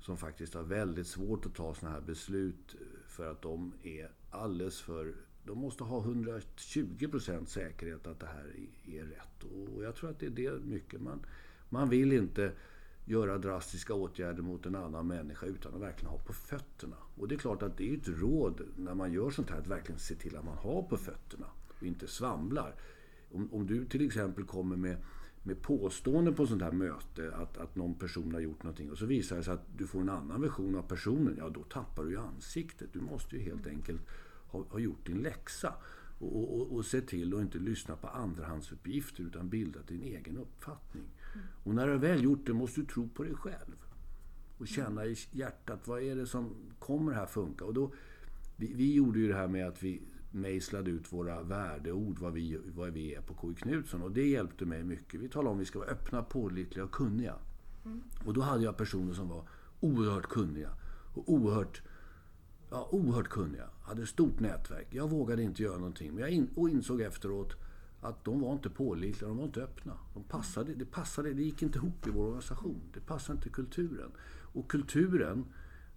som 0.00 0.16
faktiskt 0.16 0.54
har 0.54 0.62
väldigt 0.62 1.06
svårt 1.06 1.46
att 1.46 1.54
ta 1.54 1.74
sådana 1.74 1.94
här 1.94 2.02
beslut 2.02 2.76
för 3.06 3.30
att 3.30 3.42
de 3.42 3.72
är 3.82 4.10
alldeles 4.30 4.80
för... 4.80 5.14
De 5.44 5.58
måste 5.58 5.84
ha 5.84 6.02
120% 6.02 7.44
säkerhet 7.44 8.06
att 8.06 8.20
det 8.20 8.26
här 8.26 8.54
är, 8.84 9.00
är 9.00 9.04
rätt. 9.04 9.44
Och 9.44 9.84
jag 9.84 9.94
tror 9.94 10.10
att 10.10 10.18
det 10.18 10.26
är 10.26 10.30
det 10.30 10.60
mycket. 10.64 11.00
Man, 11.00 11.20
man 11.68 11.88
vill 11.88 12.12
inte 12.12 12.52
göra 13.08 13.38
drastiska 13.38 13.94
åtgärder 13.94 14.42
mot 14.42 14.66
en 14.66 14.74
annan 14.74 15.06
människa 15.06 15.46
utan 15.46 15.74
att 15.74 15.80
verkligen 15.80 16.10
ha 16.10 16.18
på 16.18 16.32
fötterna. 16.32 16.96
Och 17.16 17.28
det 17.28 17.34
är 17.34 17.38
klart 17.38 17.62
att 17.62 17.76
det 17.76 17.90
är 17.90 17.96
ett 17.96 18.08
råd 18.08 18.60
när 18.76 18.94
man 18.94 19.12
gör 19.12 19.30
sånt 19.30 19.50
här 19.50 19.58
att 19.58 19.66
verkligen 19.66 19.98
se 19.98 20.14
till 20.14 20.36
att 20.36 20.44
man 20.44 20.56
har 20.56 20.82
på 20.82 20.96
fötterna 20.96 21.46
och 21.68 21.82
inte 21.82 22.06
svamlar. 22.06 22.74
Om, 23.32 23.52
om 23.52 23.66
du 23.66 23.84
till 23.84 24.06
exempel 24.06 24.44
kommer 24.44 24.76
med, 24.76 24.96
med 25.42 25.62
påståenden 25.62 26.34
på 26.34 26.46
sånt 26.46 26.62
här 26.62 26.72
möte 26.72 27.34
att, 27.34 27.58
att 27.58 27.76
någon 27.76 27.94
person 27.94 28.32
har 28.32 28.40
gjort 28.40 28.62
någonting 28.62 28.90
och 28.90 28.98
så 28.98 29.06
visar 29.06 29.36
det 29.36 29.42
sig 29.42 29.54
att 29.54 29.78
du 29.78 29.86
får 29.86 30.00
en 30.00 30.08
annan 30.08 30.42
version 30.42 30.76
av 30.76 30.82
personen, 30.82 31.34
ja 31.38 31.48
då 31.48 31.62
tappar 31.62 32.04
du 32.04 32.10
ju 32.10 32.18
ansiktet. 32.18 32.92
Du 32.92 33.00
måste 33.00 33.36
ju 33.36 33.42
helt 33.42 33.66
enkelt 33.66 34.00
ha, 34.46 34.64
ha 34.70 34.78
gjort 34.78 35.06
din 35.06 35.18
läxa. 35.18 35.74
Och, 36.20 36.60
och, 36.60 36.72
och, 36.72 36.84
se 36.84 37.00
till 37.00 37.34
att 37.34 37.40
inte 37.40 37.58
lyssna 37.58 37.96
på 37.96 38.08
andrahandsuppgifter 38.08 39.22
utan 39.22 39.48
bilda 39.48 39.80
din 39.88 40.02
egen 40.02 40.36
uppfattning. 40.36 41.04
Och 41.64 41.74
när 41.74 41.86
du 41.86 41.98
väl 41.98 42.24
gjort 42.24 42.46
det 42.46 42.52
måste 42.52 42.80
du 42.80 42.86
tro 42.86 43.08
på 43.08 43.22
dig 43.22 43.34
själv. 43.34 43.84
Och 44.58 44.68
känna 44.68 45.06
i 45.06 45.16
hjärtat, 45.32 45.88
vad 45.88 46.02
är 46.02 46.16
det 46.16 46.26
som 46.26 46.54
kommer 46.78 47.12
här 47.12 47.26
funka? 47.26 47.64
Och 47.64 47.74
då, 47.74 47.92
vi, 48.56 48.74
vi 48.74 48.94
gjorde 48.94 49.18
ju 49.18 49.28
det 49.28 49.34
här 49.34 49.48
med 49.48 49.68
att 49.68 49.82
vi 49.82 50.02
mejslade 50.30 50.90
ut 50.90 51.12
våra 51.12 51.42
värdeord, 51.42 52.18
vad 52.18 52.32
vi, 52.32 52.60
vad 52.74 52.92
vi 52.92 53.14
är 53.14 53.20
på 53.20 53.34
KI 53.34 53.54
Knutsson. 53.54 54.02
Och 54.02 54.12
det 54.12 54.28
hjälpte 54.28 54.64
mig 54.64 54.84
mycket. 54.84 55.20
Vi 55.20 55.28
talade 55.28 55.50
om 55.50 55.56
att 55.56 55.60
vi 55.60 55.66
ska 55.66 55.78
vara 55.78 55.88
öppna, 55.88 56.22
pålitliga 56.22 56.84
och 56.84 56.90
kunniga. 56.90 57.34
Mm. 57.84 58.02
Och 58.24 58.34
då 58.34 58.40
hade 58.40 58.64
jag 58.64 58.76
personer 58.76 59.14
som 59.14 59.28
var 59.28 59.48
oerhört 59.80 60.28
kunniga 60.28 60.70
och 61.14 61.32
oerhört, 61.32 61.82
ja, 62.70 62.88
oerhört 62.92 63.28
kunniga. 63.28 63.64
Hade 63.82 64.06
stort 64.06 64.40
nätverk. 64.40 64.86
Jag 64.90 65.10
vågade 65.10 65.42
inte 65.42 65.62
göra 65.62 65.78
någonting. 65.78 66.14
Men 66.14 66.20
jag 66.20 66.30
in, 66.30 66.48
och 66.54 66.68
insåg 66.68 67.00
efteråt 67.00 67.56
att 68.00 68.24
de 68.24 68.40
var 68.40 68.52
inte 68.52 68.70
pålitliga, 68.70 69.28
de 69.28 69.36
var 69.36 69.44
inte 69.44 69.62
öppna. 69.62 69.98
De 70.14 70.22
passade, 70.24 70.74
det, 70.74 70.84
passade, 70.84 71.32
det 71.32 71.42
gick 71.42 71.62
inte 71.62 71.78
ihop 71.78 72.06
i 72.06 72.10
vår 72.10 72.24
organisation. 72.24 72.80
Det 72.94 73.00
passade 73.00 73.36
inte 73.36 73.48
kulturen. 73.48 74.10
Och 74.52 74.70
kulturen, 74.70 75.44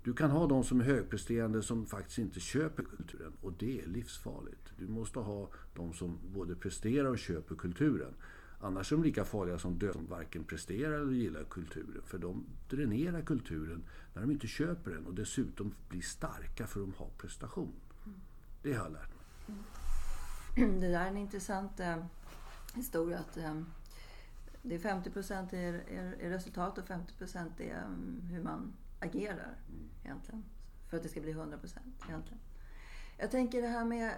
du 0.04 0.14
kan 0.14 0.32
ha 0.32 0.48
de 0.48 0.64
som 0.64 0.82
är 0.82 0.86
högpresterande 0.86 1.62
som 1.62 1.86
faktiskt 1.86 2.18
inte 2.18 2.40
köper 2.40 2.84
kulturen. 2.84 3.34
Och 3.42 3.54
det 3.60 3.82
är 3.82 3.88
livsfarligt. 3.88 4.74
Du 4.78 4.88
måste 4.88 5.20
ha 5.20 5.50
de 5.76 5.94
som 5.94 6.20
både 6.34 6.56
presterar 6.56 7.10
och 7.10 7.20
köper 7.20 7.56
kulturen. 7.56 8.14
Annars 8.60 8.92
är 8.92 8.96
de 8.96 9.04
lika 9.04 9.26
farliga 9.26 9.60
som 9.60 9.80
de 9.80 9.94
som 9.94 10.06
varken 10.06 10.44
presterar 10.44 11.02
eller 11.02 11.14
gillar 11.14 11.44
kulturen. 11.44 12.02
För 12.06 12.18
de 12.18 12.46
dränerar 12.70 13.22
kulturen 13.22 13.84
när 14.14 14.22
de 14.22 14.32
inte 14.32 14.48
köper 14.48 14.92
den 14.92 15.06
och 15.06 15.14
dessutom 15.14 15.74
blir 15.90 16.02
starka 16.02 16.68
för 16.68 16.80
att 16.80 16.88
de 16.88 16.94
har 16.98 17.10
prestation. 17.18 17.74
Det 18.62 18.74
har 18.74 18.84
jag 18.86 18.94
lärt 18.94 19.10
mig. 19.10 19.26
Mm. 19.48 19.64
Det 20.56 20.88
där 20.88 21.02
är 21.02 21.08
en 21.08 21.18
intressant 21.18 21.80
eh, 21.80 21.98
historia. 22.76 23.20
Att, 23.20 23.38
eh, 23.38 23.62
det 24.62 24.76
är 24.76 24.80
50 24.80 25.10
procent 25.10 25.54
är, 25.54 25.74
är, 25.74 26.22
är, 26.22 26.30
resultat 26.30 26.78
och 26.78 26.88
50 26.88 27.14
procent 27.14 27.60
är 27.60 27.84
um, 27.86 28.22
hur 28.32 28.44
man 28.44 28.74
agerar. 29.00 29.58
Egentligen. 30.04 30.44
för 30.90 30.98
att 30.98 31.04
det 31.04 31.10
ska 31.10 31.22
bli 31.22 31.34
100% 31.34 31.78
egentligen. 32.08 32.40
Jag 33.18 33.32
tänker 33.32 33.62
det 33.62 33.68
här 33.68 33.86
med 33.86 34.14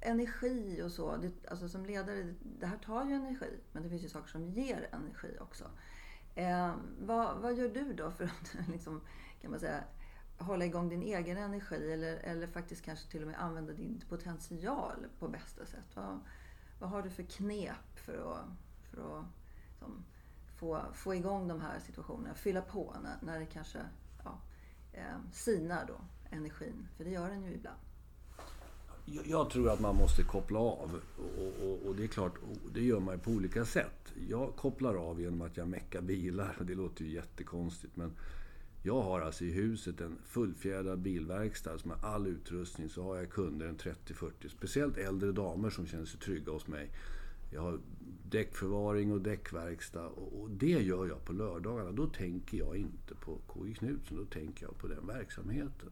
energi 0.00 0.82
och 0.82 0.92
så. 0.92 1.16
Det, 1.16 1.32
alltså 1.50 1.68
som 1.68 1.86
ledare, 1.86 2.34
det 2.60 2.66
här 2.66 2.76
tar 2.76 3.04
ju 3.04 3.14
energi. 3.14 3.60
Men 3.72 3.82
det 3.82 3.88
finns 3.88 4.04
ju 4.04 4.08
saker 4.08 4.28
som 4.28 4.44
ger 4.48 4.88
energi 4.92 5.36
också. 5.40 5.64
Eh, 6.34 6.74
vad, 7.00 7.38
vad 7.38 7.54
gör 7.54 7.68
du 7.68 7.92
då 7.92 8.10
för 8.10 8.24
att 8.24 8.56
liksom, 8.68 9.00
kan 9.40 9.50
man 9.50 9.60
säga, 9.60 9.84
hålla 10.42 10.64
igång 10.64 10.88
din 10.88 11.02
egen 11.02 11.38
energi 11.38 11.92
eller, 11.92 12.16
eller 12.16 12.46
faktiskt 12.46 12.84
kanske 12.84 13.10
till 13.10 13.22
och 13.22 13.28
med 13.28 13.42
använda 13.42 13.72
din 13.72 14.02
potential 14.08 15.06
på 15.18 15.28
bästa 15.28 15.66
sätt? 15.66 15.86
Vad, 15.94 16.20
vad 16.80 16.90
har 16.90 17.02
du 17.02 17.10
för 17.10 17.22
knep 17.22 17.98
för 17.98 18.32
att, 18.32 18.44
för 18.90 19.18
att 19.18 19.24
som, 19.78 20.04
få, 20.56 20.82
få 20.94 21.14
igång 21.14 21.48
de 21.48 21.60
här 21.60 21.80
situationerna? 21.80 22.34
Fylla 22.34 22.60
på 22.60 22.96
när, 23.02 23.32
när 23.32 23.40
det 23.40 23.46
kanske 23.46 23.78
ja, 24.24 24.38
eh, 24.92 25.32
sinar 25.32 25.84
då, 25.86 26.00
energin. 26.36 26.88
För 26.96 27.04
det 27.04 27.10
gör 27.10 27.28
den 27.28 27.42
ju 27.42 27.54
ibland. 27.54 27.78
Jag 29.04 29.50
tror 29.50 29.70
att 29.70 29.80
man 29.80 29.96
måste 29.96 30.22
koppla 30.22 30.58
av. 30.58 31.00
Och, 31.18 31.66
och, 31.66 31.86
och, 31.86 31.96
det 31.96 32.04
är 32.04 32.08
klart, 32.08 32.34
det 32.74 32.80
gör 32.80 33.00
man 33.00 33.20
på 33.20 33.30
olika 33.30 33.64
sätt. 33.64 34.12
Jag 34.28 34.56
kopplar 34.56 34.94
av 34.94 35.20
genom 35.20 35.42
att 35.42 35.56
jag 35.56 35.68
meckar 35.68 36.00
bilar. 36.00 36.56
Det 36.60 36.74
låter 36.74 37.04
ju 37.04 37.10
jättekonstigt 37.12 37.96
men 37.96 38.12
jag 38.82 39.02
har 39.02 39.20
alltså 39.20 39.44
i 39.44 39.50
huset 39.52 40.00
en 40.00 40.18
fullfjädrad 40.24 40.98
bilverkstad 40.98 41.78
som 41.78 41.90
har 41.90 42.08
all 42.08 42.26
utrustning. 42.26 42.88
Så 42.88 43.02
har 43.02 43.16
jag 43.16 43.30
kunder, 43.30 43.66
en 43.66 43.76
30-40, 43.76 44.48
speciellt 44.48 44.96
äldre 44.96 45.32
damer 45.32 45.70
som 45.70 45.86
känner 45.86 46.04
sig 46.04 46.20
trygga 46.20 46.52
hos 46.52 46.66
mig. 46.66 46.90
Jag 47.50 47.62
har 47.62 47.80
däckförvaring 48.30 49.12
och 49.12 49.20
däckverkstad 49.20 50.06
och 50.06 50.50
det 50.50 50.82
gör 50.82 51.06
jag 51.06 51.24
på 51.24 51.32
lördagarna. 51.32 51.92
Då 51.92 52.06
tänker 52.06 52.58
jag 52.58 52.76
inte 52.76 53.14
på 53.14 53.38
KJ 53.48 53.74
Knutsson, 53.74 54.16
då 54.16 54.24
tänker 54.24 54.66
jag 54.66 54.78
på 54.78 54.88
den 54.88 55.06
verksamheten. 55.06 55.90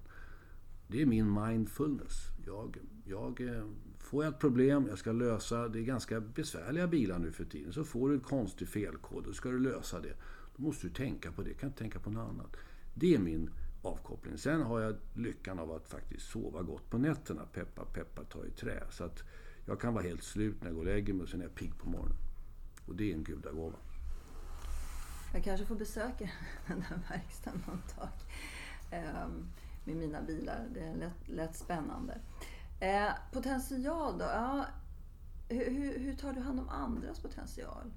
Det 0.88 1.02
är 1.02 1.06
min 1.06 1.32
mindfulness. 1.32 2.26
Jag, 2.46 2.78
jag, 3.04 3.40
eh, 3.40 3.64
får 3.98 4.24
jag 4.24 4.34
ett 4.34 4.40
problem 4.40 4.86
jag 4.88 4.98
ska 4.98 5.12
lösa, 5.12 5.68
det 5.68 5.78
är 5.78 5.82
ganska 5.82 6.20
besvärliga 6.20 6.86
bilar 6.86 7.18
nu 7.18 7.32
för 7.32 7.44
tiden, 7.44 7.72
så 7.72 7.84
får 7.84 8.08
du 8.08 8.14
en 8.14 8.20
konstig 8.20 8.68
felkod 8.68 9.24
då 9.24 9.32
ska 9.32 9.50
du 9.50 9.58
lösa 9.58 10.00
det. 10.00 10.14
Då 10.56 10.62
måste 10.62 10.86
du 10.86 10.92
tänka 10.92 11.32
på 11.32 11.42
det, 11.42 11.54
kan 11.54 11.68
inte 11.68 11.78
tänka 11.78 11.98
på 12.00 12.10
något 12.10 12.30
annat. 12.30 12.56
Det 12.94 13.14
är 13.14 13.18
min 13.18 13.50
avkoppling. 13.82 14.38
Sen 14.38 14.62
har 14.62 14.80
jag 14.80 14.96
lyckan 15.14 15.58
av 15.58 15.72
att 15.72 15.88
faktiskt 15.88 16.26
sova 16.26 16.62
gott 16.62 16.90
på 16.90 16.98
nätterna. 16.98 17.42
Peppa, 17.52 17.84
peppa, 17.84 18.24
ta 18.24 18.44
i 18.44 18.50
trä. 18.50 18.82
Så 18.90 19.04
att 19.04 19.22
jag 19.66 19.80
kan 19.80 19.94
vara 19.94 20.04
helt 20.04 20.22
slut 20.22 20.60
när 20.60 20.68
jag 20.68 20.74
går 20.74 20.82
och 20.82 20.86
lägger 20.86 21.12
mig 21.12 21.22
och 21.22 21.28
sen 21.28 21.40
är 21.40 21.44
jag 21.44 21.54
pigg 21.54 21.78
på 21.78 21.88
morgonen. 21.88 22.16
Och 22.86 22.96
det 22.96 23.10
är 23.10 23.14
en 23.14 23.24
gudagåva. 23.24 23.76
Jag 25.34 25.44
kanske 25.44 25.66
får 25.66 25.74
besöka 25.74 26.30
den 26.66 26.80
där 26.88 27.00
verkstaden 27.08 27.62
någon 27.66 27.82
dag. 27.96 28.08
Ehm, 28.90 29.48
med 29.84 29.96
mina 29.96 30.22
bilar. 30.22 30.66
Det 30.74 30.80
är 30.80 30.96
lätt, 30.96 31.28
lätt 31.28 31.56
spännande. 31.56 32.18
Eh, 32.80 33.10
potential 33.32 34.18
då? 34.18 34.24
Ja, 34.24 34.66
hur, 35.48 35.70
hur, 35.70 35.98
hur, 35.98 36.14
tar 36.14 36.32
du 36.32 36.40
hand 36.40 36.60
om 36.60 36.68
andras 36.68 37.20
potential? 37.20 37.92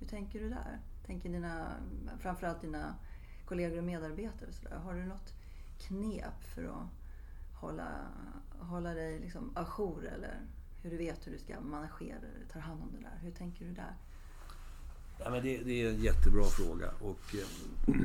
Hur 0.00 0.06
tänker 0.06 0.40
du 0.40 0.48
där? 0.48 0.80
Tänker 1.06 1.28
dina, 1.28 1.74
framförallt 2.18 2.60
dina 2.60 2.94
kollegor 3.46 3.78
och 3.78 3.84
medarbetare? 3.84 4.52
Så 4.52 4.68
där. 4.68 4.76
Har 4.76 4.94
du 4.94 5.04
något 5.04 5.34
knep 5.78 6.44
för 6.54 6.64
att 6.64 6.88
hålla, 7.60 7.88
hålla 8.58 8.94
dig 8.94 9.18
liksom 9.18 9.50
ajour 9.54 10.06
eller 10.06 10.40
hur 10.82 10.90
du 10.90 10.96
vet 10.96 11.26
hur 11.26 11.32
du 11.32 11.38
ska 11.38 11.60
managera 11.60 12.16
eller 12.16 12.46
ta 12.52 12.58
hand 12.58 12.82
om 12.82 12.88
det 12.92 13.02
där? 13.02 13.18
Hur 13.22 13.30
tänker 13.30 13.64
du 13.64 13.72
där? 13.72 13.94
Ja, 15.18 15.30
men 15.30 15.42
det, 15.42 15.58
det 15.58 15.82
är 15.82 15.90
en 15.90 16.00
jättebra 16.00 16.44
fråga. 16.44 16.90
Och, 17.00 17.34
eh, 17.34 17.94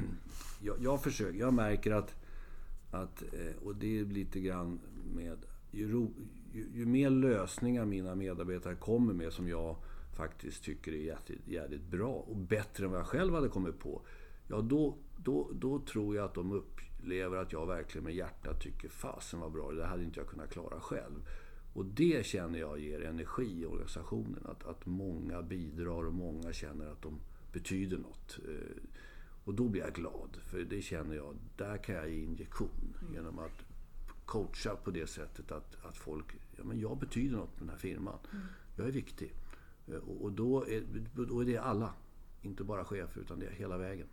jag, 0.62 0.75
jag, 0.79 1.03
försöker, 1.03 1.39
jag 1.39 1.53
märker 1.53 1.91
att 1.91 2.15
att, 2.91 3.22
eh, 3.22 3.63
och 3.63 3.75
det 3.75 4.00
är 4.00 4.05
lite 4.05 4.40
grann 4.40 4.79
med... 5.16 5.38
Ju, 5.72 6.07
ju, 6.53 6.70
ju, 6.74 6.85
mer 6.85 7.09
lösningar 7.09 7.85
mina 7.85 8.16
medarbetare 8.16 8.75
kommer 8.75 9.14
med 9.14 9.33
som 9.33 9.50
jag 9.50 9.75
faktiskt 10.18 10.64
tycker 10.64 10.92
är 10.92 11.03
jätte, 11.03 11.33
jävligt 11.46 11.83
bra 11.83 12.14
och 12.14 12.35
bättre 12.35 12.85
än 12.85 12.92
vad 12.92 13.00
jag 13.00 13.07
själv 13.07 13.33
hade 13.33 13.50
kommit 13.50 13.79
på. 13.79 14.01
Ja, 14.48 14.62
då, 14.62 14.98
då, 15.24 15.50
då 15.53 15.80
tror 15.80 16.16
jag 16.16 16.25
att 16.25 16.34
de 16.34 16.51
upplever 16.51 17.38
att 17.38 17.53
jag 17.53 17.68
verkligen 17.68 18.06
med 18.06 18.16
hjärtat 18.16 18.62
tycker 18.62 18.90
fasen 18.90 19.40
vad 19.40 19.51
bra, 19.51 19.72
det 19.72 19.86
hade 19.86 20.03
inte 20.03 20.20
jag 20.20 20.27
kunnat 20.27 20.50
klara 20.50 20.80
själv. 20.80 21.27
Och 21.74 21.86
det 21.86 22.25
känner 22.25 22.60
jag 22.60 22.80
ger 22.80 23.01
energi 23.01 23.62
i 23.62 23.66
organisationen. 23.66 24.46
Att, 24.46 24.64
att 24.66 24.86
många 24.86 25.42
bidrar 25.42 26.06
och 26.06 26.14
många 26.14 26.53
känner 26.53 26.88
att 26.88 27.01
de 27.01 27.20
betyder 27.51 27.98
något. 27.98 28.40
Eh, 28.48 28.84
och 29.44 29.53
då 29.53 29.68
blir 29.70 29.82
jag 29.82 29.94
glad, 29.94 30.38
för 30.46 30.60
det 30.60 30.82
känner 30.82 31.16
jag, 31.16 31.36
där 31.58 31.77
kan 31.77 31.96
jag 31.96 32.10
ge 32.10 32.24
injektion. 32.24 32.96
Mm. 33.01 33.14
Genom 33.14 33.40
att 33.40 33.66
coacha 34.25 34.75
på 34.75 34.92
det 34.92 35.08
sättet 35.08 35.51
att, 35.51 35.86
att 35.86 35.98
folk, 35.98 36.25
ja 36.58 36.64
men 36.64 36.80
jag 36.80 36.98
betyder 36.98 37.38
något 37.38 37.51
med 37.51 37.60
den 37.60 37.70
här 37.70 37.77
firman. 37.77 38.20
Mm. 38.32 38.46
Jag 38.77 38.88
är 38.88 38.92
viktig. 38.92 39.34
Eh, 39.88 39.96
och, 39.96 40.24
och 40.24 40.32
då, 40.32 40.68
är, 40.68 40.84
då 41.14 41.40
är 41.40 41.46
det 41.46 41.58
alla. 41.58 41.94
Inte 42.42 42.64
bara 42.64 42.86
chefer, 42.86 43.22
utan 43.22 43.40
det 43.40 43.46
är 43.46 43.51
hela 43.51 43.77
vägen. 43.77 44.08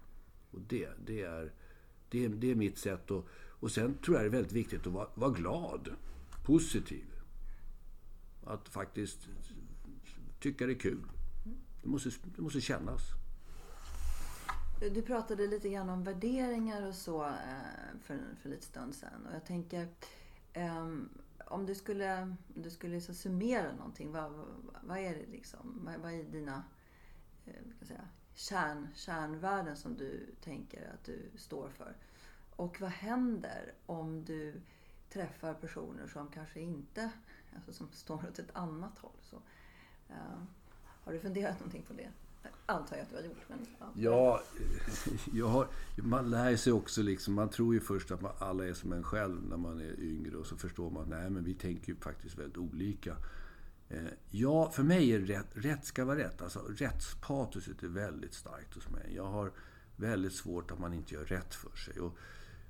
Och 0.54 0.60
det, 0.60 0.88
det, 1.06 1.22
är, 1.22 1.52
det, 2.08 2.24
är, 2.24 2.28
det 2.28 2.50
är 2.50 2.54
mitt 2.54 2.78
sätt. 2.78 3.10
Och, 3.10 3.28
och 3.60 3.70
sen 3.70 3.98
tror 3.98 4.16
jag 4.16 4.24
det 4.24 4.28
är 4.28 4.30
väldigt 4.30 4.52
viktigt 4.52 4.86
att 4.86 4.92
vara, 4.92 5.08
vara 5.14 5.30
glad. 5.30 5.88
Positiv. 6.44 7.06
Att 8.44 8.68
faktiskt 8.68 9.18
tycka 10.40 10.66
det 10.66 10.72
är 10.72 10.78
kul. 10.78 11.06
Det 11.82 11.88
måste, 11.88 12.10
det 12.36 12.42
måste 12.42 12.60
kännas. 12.60 13.00
Du 14.80 15.02
pratade 15.02 15.46
lite 15.46 15.68
grann 15.68 15.88
om 15.88 16.04
värderingar 16.04 16.86
och 16.86 16.94
så 16.94 17.24
eh, 17.24 17.98
för, 18.02 18.18
för 18.42 18.48
lite 18.48 18.66
stund 18.66 18.94
sedan. 18.94 19.26
Och 19.26 19.34
jag 19.34 19.44
tänker, 19.46 19.88
ehm, 20.52 21.08
om 21.46 21.66
du 21.66 21.74
skulle, 21.74 22.36
du 22.48 22.70
skulle 22.70 22.94
liksom 22.94 23.14
summera 23.14 23.72
någonting, 23.72 24.12
vad, 24.12 24.32
vad 24.82 24.98
är 24.98 25.14
det 25.14 25.26
liksom? 25.26 25.90
Vad, 26.02 26.12
är 26.12 26.24
dina 26.24 26.64
eh, 27.46 27.52
kan 27.78 27.88
säga, 27.88 28.08
kärn, 28.34 28.88
kärnvärden 28.94 29.76
som 29.76 29.96
du 29.96 30.26
tänker 30.40 30.90
att 30.94 31.04
du 31.04 31.30
står 31.36 31.68
för? 31.68 31.96
Och 32.56 32.80
vad 32.80 32.90
händer 32.90 33.72
om 33.86 34.24
du 34.24 34.60
träffar 35.12 35.54
personer 35.54 36.06
som 36.06 36.28
kanske 36.28 36.60
inte, 36.60 37.10
alltså 37.54 37.72
som 37.72 37.88
står 37.92 38.14
åt 38.14 38.38
ett 38.38 38.56
annat 38.56 38.98
håll? 38.98 39.18
Så, 39.22 39.36
uh, 40.10 40.42
har 41.04 41.12
du 41.12 41.20
funderat 41.20 41.60
någonting 41.60 41.82
på 41.82 41.92
det? 41.92 42.10
Antar 42.66 42.96
jag 42.96 43.02
att 43.02 43.10
du 43.10 43.16
har 43.16 43.22
gjort. 43.22 43.48
Men, 43.48 43.66
ja, 43.78 43.92
ja 43.94 44.42
jag 45.32 45.48
har, 45.48 45.68
man 45.96 46.30
lär 46.30 46.56
sig 46.56 46.72
också 46.72 47.02
liksom. 47.02 47.34
Man 47.34 47.48
tror 47.48 47.74
ju 47.74 47.80
först 47.80 48.10
att 48.10 48.20
man, 48.20 48.32
alla 48.38 48.66
är 48.66 48.74
som 48.74 48.92
en 48.92 49.02
själv 49.02 49.42
när 49.48 49.56
man 49.56 49.80
är 49.80 50.00
yngre 50.00 50.36
och 50.36 50.46
så 50.46 50.56
förstår 50.56 50.90
man 50.90 51.12
att 51.12 51.32
men 51.32 51.44
vi 51.44 51.54
tänker 51.54 51.88
ju 51.88 51.96
faktiskt 51.96 52.38
väldigt 52.38 52.58
olika. 52.58 53.16
Eh, 53.88 53.98
ja, 54.30 54.70
för 54.70 54.82
mig 54.82 55.12
är 55.12 55.20
rätt, 55.20 55.46
rätt 55.52 55.84
ska 55.84 56.04
vara 56.04 56.18
rätt. 56.18 56.42
Alltså 56.42 56.58
rättspatoset 56.58 57.82
är 57.82 57.88
väldigt 57.88 58.34
starkt 58.34 58.74
hos 58.74 58.90
mig. 58.90 59.12
Jag 59.16 59.26
har 59.26 59.52
väldigt 59.96 60.34
svårt 60.34 60.70
att 60.70 60.78
man 60.78 60.94
inte 60.94 61.14
gör 61.14 61.24
rätt 61.24 61.54
för 61.54 61.76
sig. 61.76 62.00
Och, 62.00 62.18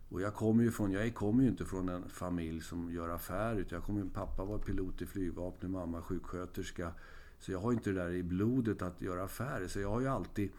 och 0.08 0.20
jag 0.20 0.34
kommer 0.34 0.64
ju 0.64 0.70
från, 0.70 0.92
jag 0.92 1.14
kommer 1.14 1.42
ju 1.42 1.48
inte 1.48 1.64
från 1.64 1.88
en 1.88 2.08
familj 2.08 2.62
som 2.62 2.92
gör 2.92 3.08
affärer. 3.08 3.56
Utan 3.56 3.76
jag 3.76 3.86
kommer, 3.86 4.04
pappa 4.04 4.44
var 4.44 4.58
pilot 4.58 5.02
i 5.02 5.06
flygvapnet, 5.06 5.70
mamma 5.70 6.02
sjuksköterska. 6.02 6.92
Så 7.38 7.52
jag 7.52 7.58
har 7.58 7.72
inte 7.72 7.90
det 7.90 8.04
där 8.04 8.10
i 8.10 8.22
blodet 8.22 8.82
att 8.82 9.00
göra 9.00 9.24
affärer. 9.24 9.68
Så 9.68 9.80
jag 9.80 9.90
har 9.90 10.00
ju 10.00 10.08
alltid... 10.08 10.50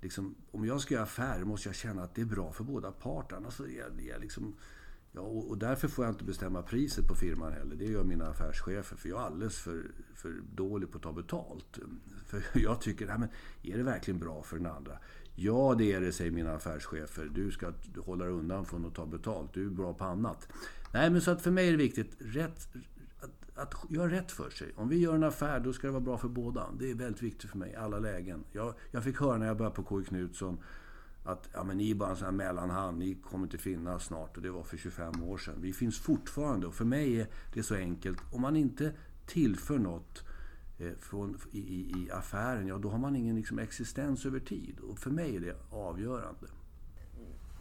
Liksom, 0.00 0.34
om 0.50 0.66
jag 0.66 0.80
ska 0.80 0.94
göra 0.94 1.04
affärer 1.04 1.44
måste 1.44 1.68
jag 1.68 1.76
känna 1.76 2.02
att 2.02 2.14
det 2.14 2.20
är 2.20 2.26
bra 2.26 2.52
för 2.52 2.64
båda 2.64 2.92
parter. 2.92 3.36
Annars 3.36 3.46
alltså, 3.46 3.66
är 3.66 3.78
jag, 3.78 4.06
jag 4.08 4.20
liksom, 4.20 4.54
ja, 5.16 5.22
och, 5.22 5.50
och, 5.50 5.58
därför 5.58 5.88
får 5.88 6.04
jag 6.04 6.14
inte 6.14 6.24
bestämma 6.24 6.62
priset 6.62 7.08
på 7.08 7.14
firman 7.14 7.52
heller. 7.52 7.76
Det 7.76 7.84
gör 7.84 8.04
mina 8.04 8.26
affärschefer. 8.26 8.96
För 8.96 9.08
jag 9.08 9.20
är 9.20 9.24
alldeles 9.24 9.58
för, 9.58 9.82
för 10.14 10.34
dålig 10.54 10.90
på 10.90 10.96
att 10.96 11.02
ta 11.02 11.12
betalt. 11.12 11.78
För 12.26 12.42
jag 12.54 12.80
tycker, 12.80 13.06
nej, 13.06 13.18
men 13.18 13.28
är 13.62 13.76
det 13.76 13.84
verkligen 13.84 14.20
bra 14.20 14.42
för 14.42 14.56
den 14.56 14.66
andra? 14.66 14.98
Ja, 15.34 15.74
det 15.78 15.92
är 15.92 16.00
det, 16.00 16.12
säger 16.12 16.30
mina 16.30 16.54
affärschefer. 16.54 17.30
Du 17.34 17.50
ska 17.50 17.72
hålla 18.04 18.24
dig 18.24 18.34
undan 18.34 18.66
från 18.66 18.84
att 18.84 18.94
ta 18.94 19.06
betalt. 19.06 19.54
Du 19.54 19.66
är 19.66 19.70
bra 19.70 19.94
på 19.94 20.04
annat. 20.04 20.48
Nej, 20.92 21.10
men 21.10 21.20
så 21.20 21.30
att 21.30 21.42
för 21.42 21.50
mig 21.50 21.68
är 21.68 21.70
det 21.70 21.78
viktigt. 21.78 22.16
Rätt, 22.18 22.68
att 23.54 23.74
göra 23.88 24.10
rätt 24.10 24.32
för 24.32 24.50
sig. 24.50 24.72
Om 24.76 24.88
vi 24.88 24.98
gör 24.98 25.14
en 25.14 25.22
affär, 25.22 25.60
då 25.60 25.72
ska 25.72 25.86
det 25.86 25.92
vara 25.92 26.00
bra 26.00 26.18
för 26.18 26.28
båda. 26.28 26.66
Det 26.78 26.90
är 26.90 26.94
väldigt 26.94 27.22
viktigt 27.22 27.50
för 27.50 27.58
mig 27.58 27.72
i 27.72 27.76
alla 27.76 27.98
lägen. 27.98 28.44
Jag, 28.52 28.74
jag 28.90 29.04
fick 29.04 29.20
höra 29.20 29.38
när 29.38 29.46
jag 29.46 29.56
började 29.56 29.76
på 29.76 30.02
KI 30.02 30.08
Knutsson 30.08 30.58
att 31.26 31.48
ja, 31.52 31.64
men 31.64 31.76
ni 31.76 31.90
är 31.90 31.94
bara 31.94 32.10
en 32.10 32.16
sån 32.16 32.24
här 32.24 32.32
mellanhand, 32.32 32.98
ni 32.98 33.14
kommer 33.14 33.46
inte 33.46 33.58
finnas 33.58 34.04
snart. 34.04 34.36
Och 34.36 34.42
det 34.42 34.50
var 34.50 34.62
för 34.62 34.76
25 34.76 35.22
år 35.22 35.38
sedan. 35.38 35.54
Vi 35.60 35.72
finns 35.72 35.98
fortfarande 35.98 36.66
och 36.66 36.74
för 36.74 36.84
mig 36.84 37.20
är 37.20 37.28
det 37.54 37.62
så 37.62 37.74
enkelt. 37.74 38.18
Om 38.32 38.42
man 38.42 38.56
inte 38.56 38.92
tillför 39.26 39.78
något 39.78 40.24
eh, 40.78 40.92
från, 40.98 41.38
i, 41.52 41.58
i, 41.58 42.10
affären, 42.12 42.66
ja 42.66 42.78
då 42.78 42.88
har 42.88 42.98
man 42.98 43.16
ingen 43.16 43.36
liksom, 43.36 43.58
existens 43.58 44.26
över 44.26 44.40
tid. 44.40 44.78
Och 44.80 44.98
för 44.98 45.10
mig 45.10 45.36
är 45.36 45.40
det 45.40 45.56
avgörande. 45.70 46.46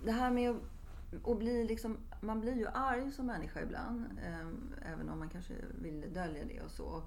Det 0.06 0.12
här 0.12 0.32
med 0.32 0.56
och 1.24 1.38
bli 1.38 1.64
liksom, 1.64 1.98
man 2.22 2.42
blir 2.42 2.56
ju 2.56 2.68
arg 2.68 3.12
som 3.12 3.26
människa 3.26 3.62
ibland. 3.62 4.06
Eh, 4.24 4.92
även 4.94 5.10
om 5.10 5.20
man 5.20 5.30
kanske 5.30 5.54
vill 5.82 6.14
dölja 6.14 6.46
det 6.46 6.62
och 6.62 6.72
så. 6.72 7.04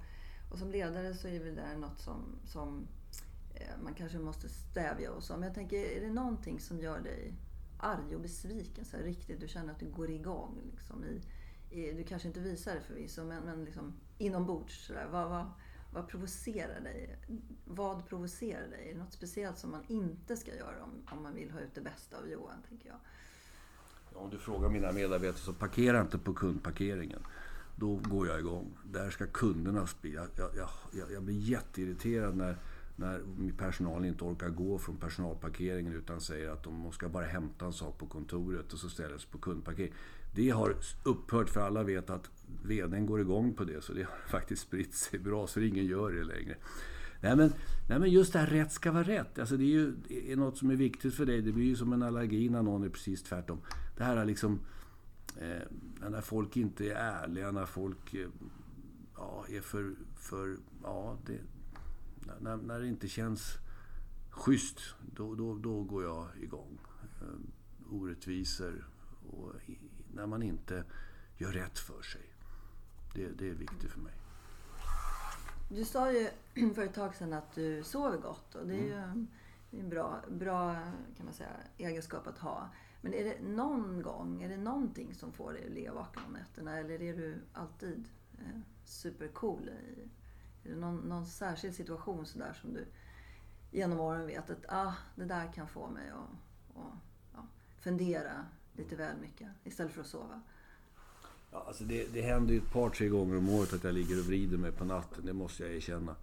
Och 0.51 0.57
som 0.57 0.71
ledare 0.71 1.13
så 1.13 1.27
är 1.27 1.39
det 1.39 1.77
något 1.77 1.99
som, 1.99 2.35
som 2.45 2.87
Eh, 3.59 3.83
man 3.83 3.93
kanske 3.93 4.19
måste 4.19 4.49
stävja 4.49 5.11
och 5.11 5.23
så. 5.23 5.33
Men 5.33 5.43
jag 5.43 5.53
tänker, 5.53 5.77
är 5.77 6.01
det 6.01 6.13
någonting 6.13 6.59
som 6.59 6.79
gör 6.79 6.99
dig 6.99 7.33
arg 7.79 8.15
och 8.15 8.21
besviken? 8.21 8.85
Så 8.85 8.97
här, 8.97 9.03
riktigt, 9.03 9.39
du 9.39 9.47
känner 9.47 9.73
att 9.73 9.79
du 9.79 9.89
går 9.89 10.09
igång 10.09 10.61
liksom, 10.71 11.03
i, 11.03 11.21
i, 11.69 11.93
du 11.93 12.03
kanske 12.03 12.27
inte 12.27 12.39
visar 12.39 12.75
det 12.75 12.81
förvisso, 12.81 13.23
men, 13.23 13.43
men 13.43 13.65
liksom, 13.65 13.93
inombords. 14.17 14.87
Så 14.87 14.93
där, 14.93 15.07
vad, 15.11 15.29
vad, 15.29 15.45
vad 15.93 16.07
provocerar 16.07 16.81
dig? 16.81 17.19
Vad 17.65 18.07
provocerar 18.07 18.67
dig? 18.67 18.89
Är 18.89 18.93
det 18.93 18.99
något 18.99 19.13
speciellt 19.13 19.57
som 19.57 19.71
man 19.71 19.83
inte 19.87 20.37
ska 20.37 20.55
göra 20.55 20.83
om, 20.83 21.17
om 21.17 21.23
man 21.23 21.35
vill 21.35 21.51
ha 21.51 21.59
ut 21.59 21.75
det 21.75 21.81
bästa 21.81 22.17
av 22.17 22.29
Johan, 22.29 22.61
tänker 22.69 22.89
jag? 22.89 22.99
Om 24.13 24.29
du 24.29 24.37
frågar 24.37 24.69
mina 24.69 24.91
medarbetare 24.91 25.41
så 25.41 25.53
parkera 25.53 26.01
inte 26.01 26.17
på 26.17 26.33
kundparkeringen. 26.33 27.23
Då 27.75 27.95
går 27.95 28.27
jag 28.27 28.39
igång. 28.39 28.77
Där 28.83 29.09
ska 29.09 29.27
kunderna 29.27 29.87
spela. 29.87 30.27
Jag, 30.35 30.49
jag, 30.55 30.69
jag, 30.91 31.11
jag 31.11 31.23
blir 31.23 31.39
jätteirriterad 31.39 32.35
när, 32.37 32.57
när 32.99 33.21
personalen 33.57 34.05
inte 34.05 34.23
orkar 34.23 34.49
gå 34.49 34.79
från 34.79 34.97
personalparkeringen 34.97 35.93
utan 35.93 36.21
säger 36.21 36.49
att 36.49 36.63
de 36.63 36.91
ska 36.91 37.09
bara 37.09 37.25
hämta 37.25 37.65
en 37.65 37.73
sak 37.73 37.97
på 37.97 38.05
kontoret 38.05 38.73
och 38.73 38.79
så 38.79 38.89
ställer 38.89 39.17
sig 39.17 39.29
på 39.31 39.37
kundparkering. 39.37 39.93
Det 40.35 40.49
har 40.49 40.75
upphört 41.03 41.49
för 41.49 41.61
alla 41.61 41.83
vet 41.83 42.09
att 42.09 42.29
VDn 42.63 43.05
går 43.05 43.21
igång 43.21 43.53
på 43.53 43.63
det 43.63 43.83
så 43.83 43.93
det 43.93 44.03
har 44.03 44.17
faktiskt 44.27 44.61
spritt 44.61 44.93
sig 44.93 45.19
bra 45.19 45.47
så 45.47 45.59
ingen 45.59 45.85
gör 45.85 46.11
det 46.11 46.23
längre. 46.23 46.55
Nej 47.21 47.35
men, 47.35 47.53
nej 47.89 47.99
men 47.99 48.09
just 48.09 48.33
det 48.33 48.39
här 48.39 48.47
rätt 48.47 48.71
ska 48.71 48.91
vara 48.91 49.03
rätt. 49.03 49.39
Alltså 49.39 49.57
det 49.57 49.63
är 49.63 49.67
ju 49.67 49.93
är 50.31 50.35
något 50.35 50.57
som 50.57 50.71
är 50.71 50.75
viktigt 50.75 51.13
för 51.13 51.25
dig. 51.25 51.41
Det 51.41 51.51
blir 51.51 51.65
ju 51.65 51.75
som 51.75 51.93
en 51.93 52.03
allergi 52.03 52.49
när 52.49 52.63
någon 52.63 52.83
är 52.83 52.89
precis 52.89 53.23
tvärtom. 53.23 53.61
Det 53.97 54.03
här 54.03 54.17
är 54.17 54.25
liksom... 54.25 54.59
Eh, 55.37 56.09
när 56.09 56.21
folk 56.21 56.57
inte 56.57 56.91
är 56.91 56.95
ärliga, 56.95 57.51
när 57.51 57.65
folk 57.65 58.13
eh, 58.13 58.27
ja, 59.15 59.45
är 59.49 59.61
för... 59.61 59.95
för 60.15 60.57
ja, 60.83 61.17
det, 61.25 61.37
när, 62.39 62.57
när 62.57 62.79
det 62.79 62.87
inte 62.87 63.07
känns 63.07 63.57
schysst, 64.29 64.79
då, 65.15 65.35
då, 65.35 65.55
då 65.55 65.83
går 65.83 66.03
jag 66.03 66.27
igång. 66.41 66.79
Eh, 67.21 67.93
orättvisor 67.95 68.87
och 69.29 69.53
när 70.13 70.27
man 70.27 70.43
inte 70.43 70.83
gör 71.37 71.51
rätt 71.51 71.79
för 71.79 72.01
sig. 72.01 72.21
Det, 73.13 73.27
det 73.27 73.49
är 73.49 73.53
viktigt 73.53 73.91
för 73.91 73.99
mig. 73.99 74.13
Du 75.69 75.85
sa 75.85 76.11
ju 76.11 76.29
för 76.75 76.83
ett 76.83 76.93
tag 76.93 77.15
sedan 77.15 77.33
att 77.33 77.55
du 77.55 77.83
sover 77.83 78.17
gott 78.17 78.55
och 78.55 78.67
det 78.67 78.73
är 78.73 78.85
ju 78.85 78.93
mm. 78.93 79.27
en 79.71 79.89
bra, 79.89 80.21
bra 80.29 80.73
kan 81.17 81.25
man 81.25 81.33
säga, 81.33 81.49
egenskap 81.77 82.27
att 82.27 82.37
ha. 82.37 82.69
Men 83.01 83.13
är 83.13 83.23
det 83.23 83.41
någon 83.41 84.01
gång, 84.01 84.41
är 84.43 84.49
det 84.49 84.57
någonting 84.57 85.13
som 85.13 85.31
får 85.31 85.53
dig 85.53 85.65
att 85.65 85.71
ligga 85.71 85.93
vaken 85.93 86.23
om 86.27 86.33
nätterna 86.33 86.77
eller 86.77 87.01
är 87.01 87.17
du 87.17 87.41
alltid 87.53 88.09
eh, 88.37 88.59
supercool? 88.85 89.69
I, 89.69 90.09
någon, 90.75 90.97
någon 90.97 91.25
särskild 91.25 91.75
situation 91.75 92.25
sådär 92.25 92.53
som 92.61 92.73
du 92.73 92.85
genom 93.71 93.99
åren 93.99 94.27
vet 94.27 94.49
att 94.49 94.65
ah, 94.67 94.93
det 95.15 95.25
där 95.25 95.53
kan 95.53 95.67
få 95.67 95.89
mig 95.89 96.09
att 96.09 96.75
och, 96.75 96.91
ja, 97.33 97.47
fundera 97.79 98.45
lite 98.73 98.95
väl 98.95 99.17
mycket 99.21 99.47
istället 99.63 99.93
för 99.93 100.01
att 100.01 100.07
sova? 100.07 100.41
Ja, 101.51 101.63
alltså 101.67 101.83
det, 101.83 102.13
det 102.13 102.21
händer 102.21 102.53
ju 102.53 102.57
ett 102.57 102.71
par, 102.71 102.89
tre 102.89 103.07
gånger 103.07 103.37
om 103.37 103.49
året 103.49 103.73
att 103.73 103.83
jag 103.83 103.93
ligger 103.93 104.19
och 104.19 104.25
vrider 104.25 104.57
mig 104.57 104.71
på 104.71 104.85
natten. 104.85 105.25
Det 105.25 105.33
måste 105.33 105.63
jag 105.63 105.75
erkänna. 105.75 106.15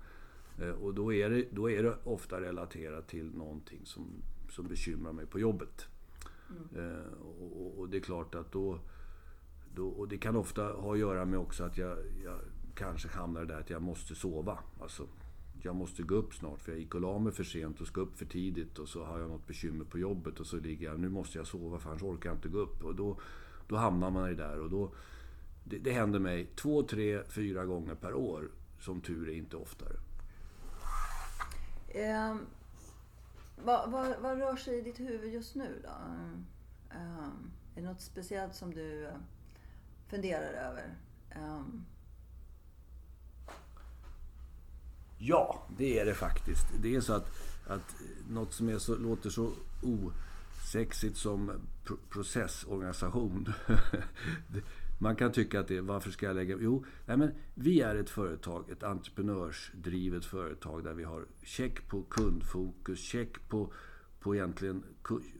Eh, 0.60 0.70
och 0.70 0.94
då 0.94 1.12
är 1.12 1.30
det, 1.30 1.44
då 1.50 1.70
är 1.70 1.82
det 1.82 1.96
ofta 2.04 2.40
relaterat 2.40 3.08
till 3.08 3.36
någonting 3.36 3.80
som, 3.84 4.06
som 4.50 4.68
bekymrar 4.68 5.12
mig 5.12 5.26
på 5.26 5.40
jobbet. 5.40 5.86
Mm. 6.50 6.90
Eh, 6.90 7.12
och, 7.40 7.78
och, 7.78 7.88
det 7.88 7.96
är 7.96 8.00
klart 8.00 8.34
att 8.34 8.52
då, 8.52 8.78
då... 9.74 9.88
Och 9.88 10.08
det 10.08 10.18
kan 10.18 10.36
ofta 10.36 10.62
ha 10.62 10.92
att 10.92 10.98
göra 10.98 11.24
med 11.24 11.38
också 11.38 11.64
att 11.64 11.78
jag, 11.78 11.98
jag 12.24 12.38
kanske 12.76 13.08
hamnar 13.08 13.44
där 13.44 13.60
att 13.60 13.70
jag 13.70 13.82
måste 13.82 14.14
sova. 14.14 14.58
Alltså, 14.80 15.06
jag 15.62 15.76
måste 15.76 16.02
gå 16.02 16.14
upp 16.14 16.34
snart 16.34 16.60
för 16.60 16.72
jag 16.72 16.80
gick 16.80 16.94
och 16.94 17.00
la 17.00 17.18
mig 17.18 17.32
för 17.32 17.44
sent 17.44 17.80
och 17.80 17.86
ska 17.86 18.00
upp 18.00 18.18
för 18.18 18.26
tidigt 18.26 18.78
och 18.78 18.88
så 18.88 19.04
har 19.04 19.18
jag 19.18 19.30
något 19.30 19.46
bekymmer 19.46 19.84
på 19.84 19.98
jobbet 19.98 20.40
och 20.40 20.46
så 20.46 20.56
ligger 20.56 20.86
jag, 20.86 21.00
nu 21.00 21.08
måste 21.08 21.38
jag 21.38 21.46
sova 21.46 21.78
för 21.78 21.90
annars 21.90 22.02
orkar 22.02 22.30
jag 22.30 22.36
inte 22.36 22.48
gå 22.48 22.58
upp. 22.58 22.84
Och 22.84 22.94
då, 22.94 23.20
då 23.68 23.76
hamnar 23.76 24.10
man 24.10 24.30
i 24.30 24.34
det 24.34 24.42
där 24.42 24.60
och 24.60 24.70
då, 24.70 24.92
det, 25.64 25.78
det 25.78 25.92
händer 25.92 26.18
mig 26.18 26.46
två, 26.56 26.82
tre, 26.82 27.22
fyra 27.28 27.64
gånger 27.64 27.94
per 27.94 28.14
år. 28.14 28.50
Som 28.80 29.00
tur 29.00 29.28
är 29.28 29.32
inte 29.32 29.56
oftare. 29.56 29.96
Um, 32.30 32.40
vad, 33.64 33.90
vad, 33.90 34.14
vad, 34.20 34.38
rör 34.38 34.56
sig 34.56 34.78
i 34.78 34.82
ditt 34.82 35.00
huvud 35.00 35.32
just 35.32 35.54
nu 35.54 35.82
då? 35.82 35.88
Um, 36.98 37.50
är 37.74 37.80
det 37.80 37.88
något 37.88 38.00
speciellt 38.00 38.54
som 38.54 38.74
du 38.74 39.06
eh, 39.06 39.14
funderar 40.08 40.52
över? 40.52 40.94
Um... 41.36 41.86
Ja, 45.18 45.66
det 45.76 45.98
är 45.98 46.06
det 46.06 46.14
faktiskt. 46.14 46.66
Det 46.82 46.94
är 46.94 47.00
så 47.00 47.12
att, 47.12 47.30
att 47.66 47.96
något 48.30 48.52
som 48.52 48.68
är 48.68 48.78
så, 48.78 48.96
låter 48.96 49.30
så 49.30 49.52
osexigt 49.82 51.16
som 51.16 51.52
processorganisation. 52.08 53.52
Man 54.98 55.16
kan 55.16 55.32
tycka 55.32 55.60
att 55.60 55.68
det, 55.68 55.80
varför 55.80 56.10
ska 56.10 56.26
jag 56.26 56.36
lägga... 56.36 56.56
Jo, 56.60 56.84
nej 57.06 57.16
men 57.16 57.34
vi 57.54 57.80
är 57.80 57.94
ett 57.94 58.10
företag, 58.10 58.70
ett 58.70 58.82
entreprenörsdrivet 58.82 60.24
företag 60.24 60.84
där 60.84 60.94
vi 60.94 61.04
har 61.04 61.26
check 61.42 61.88
på 61.88 62.02
kundfokus, 62.02 62.98
check 62.98 63.48
på, 63.48 63.72
på 64.20 64.34
egentligen 64.34 64.84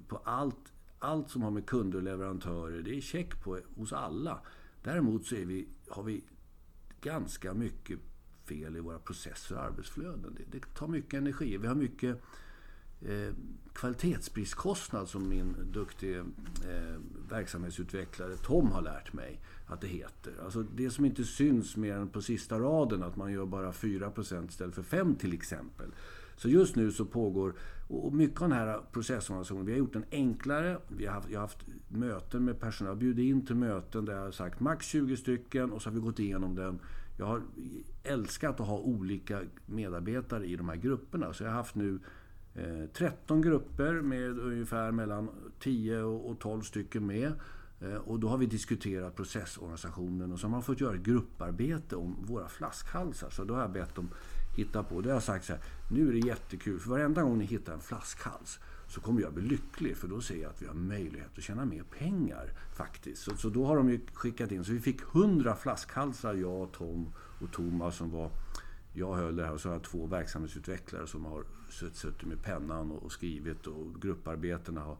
på 0.09 0.17
allt, 0.25 0.73
allt 0.99 1.31
som 1.31 1.43
har 1.43 1.51
med 1.51 1.67
kunder 1.67 1.99
och 1.99 2.05
leverantörer. 2.05 2.83
Det 2.83 2.97
är 2.97 3.01
check 3.01 3.43
på 3.43 3.61
hos 3.77 3.93
alla. 3.93 4.41
Däremot 4.83 5.27
så 5.27 5.35
är 5.35 5.45
vi, 5.45 5.69
har 5.89 6.03
vi 6.03 6.25
ganska 7.01 7.55
mycket 7.55 7.99
fel 8.49 8.77
i 8.77 8.81
våra 8.81 8.99
processer 8.99 9.57
och 9.57 9.63
arbetsflöden. 9.63 10.37
Det, 10.37 10.59
det 10.59 10.75
tar 10.75 10.89
mycket 10.89 11.15
energi. 11.15 11.57
Vi 11.57 11.67
har 11.67 11.75
mycket 11.75 12.23
eh, 13.01 13.35
kvalitetspriskostnad 13.73 15.09
som 15.09 15.29
min 15.29 15.57
duktige 15.73 16.19
eh, 16.69 17.01
verksamhetsutvecklare 17.31 18.37
Tom 18.37 18.73
har 18.73 18.83
lärt 18.83 19.13
mig 19.13 19.41
att 19.67 19.81
det 19.81 19.87
heter. 19.87 20.33
Alltså 20.45 20.63
det 20.63 20.91
som 20.91 21.05
inte 21.05 21.25
syns 21.25 21.77
mer 21.77 21.95
än 21.95 22.09
på 22.09 22.23
sista 22.23 22.59
raden, 22.59 23.03
att 23.03 23.17
man 23.17 23.33
gör 23.33 23.47
bara 23.47 23.73
4% 23.73 24.49
istället 24.49 24.75
för 24.75 24.83
5 24.83 25.15
till 25.15 25.33
exempel. 25.33 25.87
Så 26.37 26.49
just 26.49 26.77
nu 26.77 26.93
så 26.93 27.05
pågår, 27.05 27.55
och 27.89 28.13
mycket 28.13 28.43
av 28.43 28.49
den 28.49 28.59
här 28.59 28.81
processorganisationen, 28.93 29.67
vi 29.67 29.73
har 29.73 29.79
gjort 29.79 29.93
den 29.93 30.05
enklare. 30.11 30.79
Vi 30.89 31.07
har 31.07 31.15
haft, 31.15 31.31
jag 31.31 31.41
har 31.41 31.47
haft 31.47 31.67
möten 31.89 32.45
med 32.45 32.61
personal, 32.61 32.97
bjudit 32.97 33.25
in 33.25 33.47
till 33.47 33.57
möten 33.57 34.05
där 34.05 34.15
jag 34.15 34.23
har 34.23 34.31
sagt 34.31 34.61
max 34.61 34.87
20 34.87 35.17
stycken 35.17 35.73
och 35.73 35.83
så 35.83 35.89
har 35.91 35.95
vi 35.95 36.01
gått 36.01 36.19
igenom 36.19 36.55
den. 36.55 36.79
Jag 37.17 37.27
har 37.27 37.43
älskat 38.03 38.61
att 38.61 38.67
ha 38.67 38.79
olika 38.79 39.43
medarbetare 39.67 40.47
i 40.47 40.57
de 40.57 40.69
här 40.69 40.77
grupperna. 40.77 41.33
Så 41.33 41.45
jag 41.45 41.51
har 41.51 41.57
haft 41.57 41.75
nu 41.75 41.99
eh, 42.55 42.91
13 42.93 43.43
grupper 43.43 43.93
med 43.93 44.39
ungefär 44.39 44.93
mellan 44.93 45.31
10 45.59 46.03
och 46.03 46.39
12 46.39 46.63
stycken 46.63 47.07
med. 47.07 47.33
Eh, 47.81 47.95
och 47.95 48.21
då 48.21 48.29
har 48.29 48.39
vi 48.39 48.47
diskuterat 48.47 49.17
processorganisationen 49.17 50.33
och 50.33 50.41
så 50.41 50.47
har 50.47 50.51
man 50.51 50.63
fått 50.63 50.81
göra 50.81 50.95
ett 50.95 51.03
grupparbete 51.03 51.97
om 51.97 52.17
våra 52.25 52.49
flaskhalsar. 52.49 53.31
Så 53.31 53.45
då 53.45 53.55
har 53.55 53.61
jag 53.61 53.73
bett 53.73 53.95
dem 53.95 54.09
hitta 54.57 54.83
på. 54.83 55.01
Då 55.01 55.09
har 55.09 55.15
jag 55.15 55.23
sagt 55.23 55.45
så 55.45 55.53
här, 55.53 55.63
nu 55.91 56.09
är 56.09 56.13
det 56.13 56.27
jättekul 56.27 56.81
för 56.81 56.91
varenda 56.91 57.23
gång 57.23 57.39
ni 57.39 57.45
hittar 57.45 57.73
en 57.73 57.81
flaskhals 57.81 58.61
så 58.89 59.01
kommer 59.01 59.21
jag 59.21 59.35
bli 59.35 59.43
lycklig 59.43 59.97
för 59.97 60.09
då 60.09 60.21
ser 60.21 60.43
jag 60.43 60.51
att 60.51 60.63
vi 60.63 60.67
har 60.67 60.75
möjlighet 60.75 61.39
att 61.39 61.45
tjäna 61.45 61.65
mer 61.65 61.83
pengar 61.83 62.53
faktiskt. 62.75 63.23
Så, 63.23 63.37
så 63.37 63.49
då 63.49 63.65
har 63.65 63.77
de 63.77 63.91
ju 63.91 64.01
skickat 64.13 64.53
in, 64.53 64.65
så 64.65 64.73
vi 64.73 64.81
fick 64.81 65.01
100 65.15 65.57
flaskhalsar, 65.57 66.35
jag, 66.35 66.73
Tom 66.73 67.13
och 67.41 67.53
Thomas 67.53 67.97
som 67.97 68.11
var 68.11 68.31
jag 68.93 69.15
höll 69.15 69.37
det 69.37 69.45
här 69.45 69.53
och 69.53 69.61
så 69.61 69.69
har 69.69 69.75
jag 69.75 69.83
två 69.83 70.07
verksamhetsutvecklare 70.07 71.07
som 71.07 71.25
har 71.25 71.45
suttit 71.71 72.25
med 72.25 72.43
pennan 72.43 72.91
och 72.91 73.13
skrivit 73.13 73.67
och 73.67 74.03
grupparbetena 74.03 74.81
har 74.81 74.97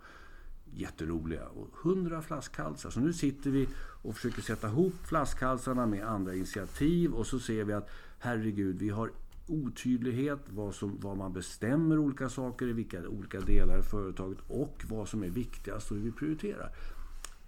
jätteroliga. 0.75 1.47
Och 1.49 1.69
hundra 1.83 2.23
flaskhalsar. 2.23 2.91
Så 2.91 3.01
nu 3.01 3.13
sitter 3.13 3.51
vi 3.51 3.69
och 4.03 4.15
försöker 4.15 4.43
sätta 4.43 4.69
ihop 4.69 4.95
flaskhalsarna 5.05 5.87
med 5.87 6.09
andra 6.09 6.35
initiativ 6.35 7.13
och 7.13 7.27
så 7.27 7.39
ser 7.39 7.65
vi 7.65 7.73
att 7.73 7.91
herregud, 8.19 8.79
vi 8.79 8.89
har 8.89 9.11
otydlighet 9.47 10.41
vad, 10.49 10.75
som, 10.75 10.99
vad 11.01 11.17
man 11.17 11.33
bestämmer 11.33 11.99
olika 11.99 12.29
saker 12.29 12.67
i 12.67 12.73
vilka 12.73 13.09
olika 13.09 13.41
delar 13.41 13.79
i 13.79 13.83
företaget 13.83 14.39
och 14.49 14.85
vad 14.89 15.09
som 15.09 15.23
är 15.23 15.31
viktigast 15.31 15.91
och 15.91 15.97
hur 15.97 16.05
vi 16.05 16.13
prioriterar. 16.13 16.71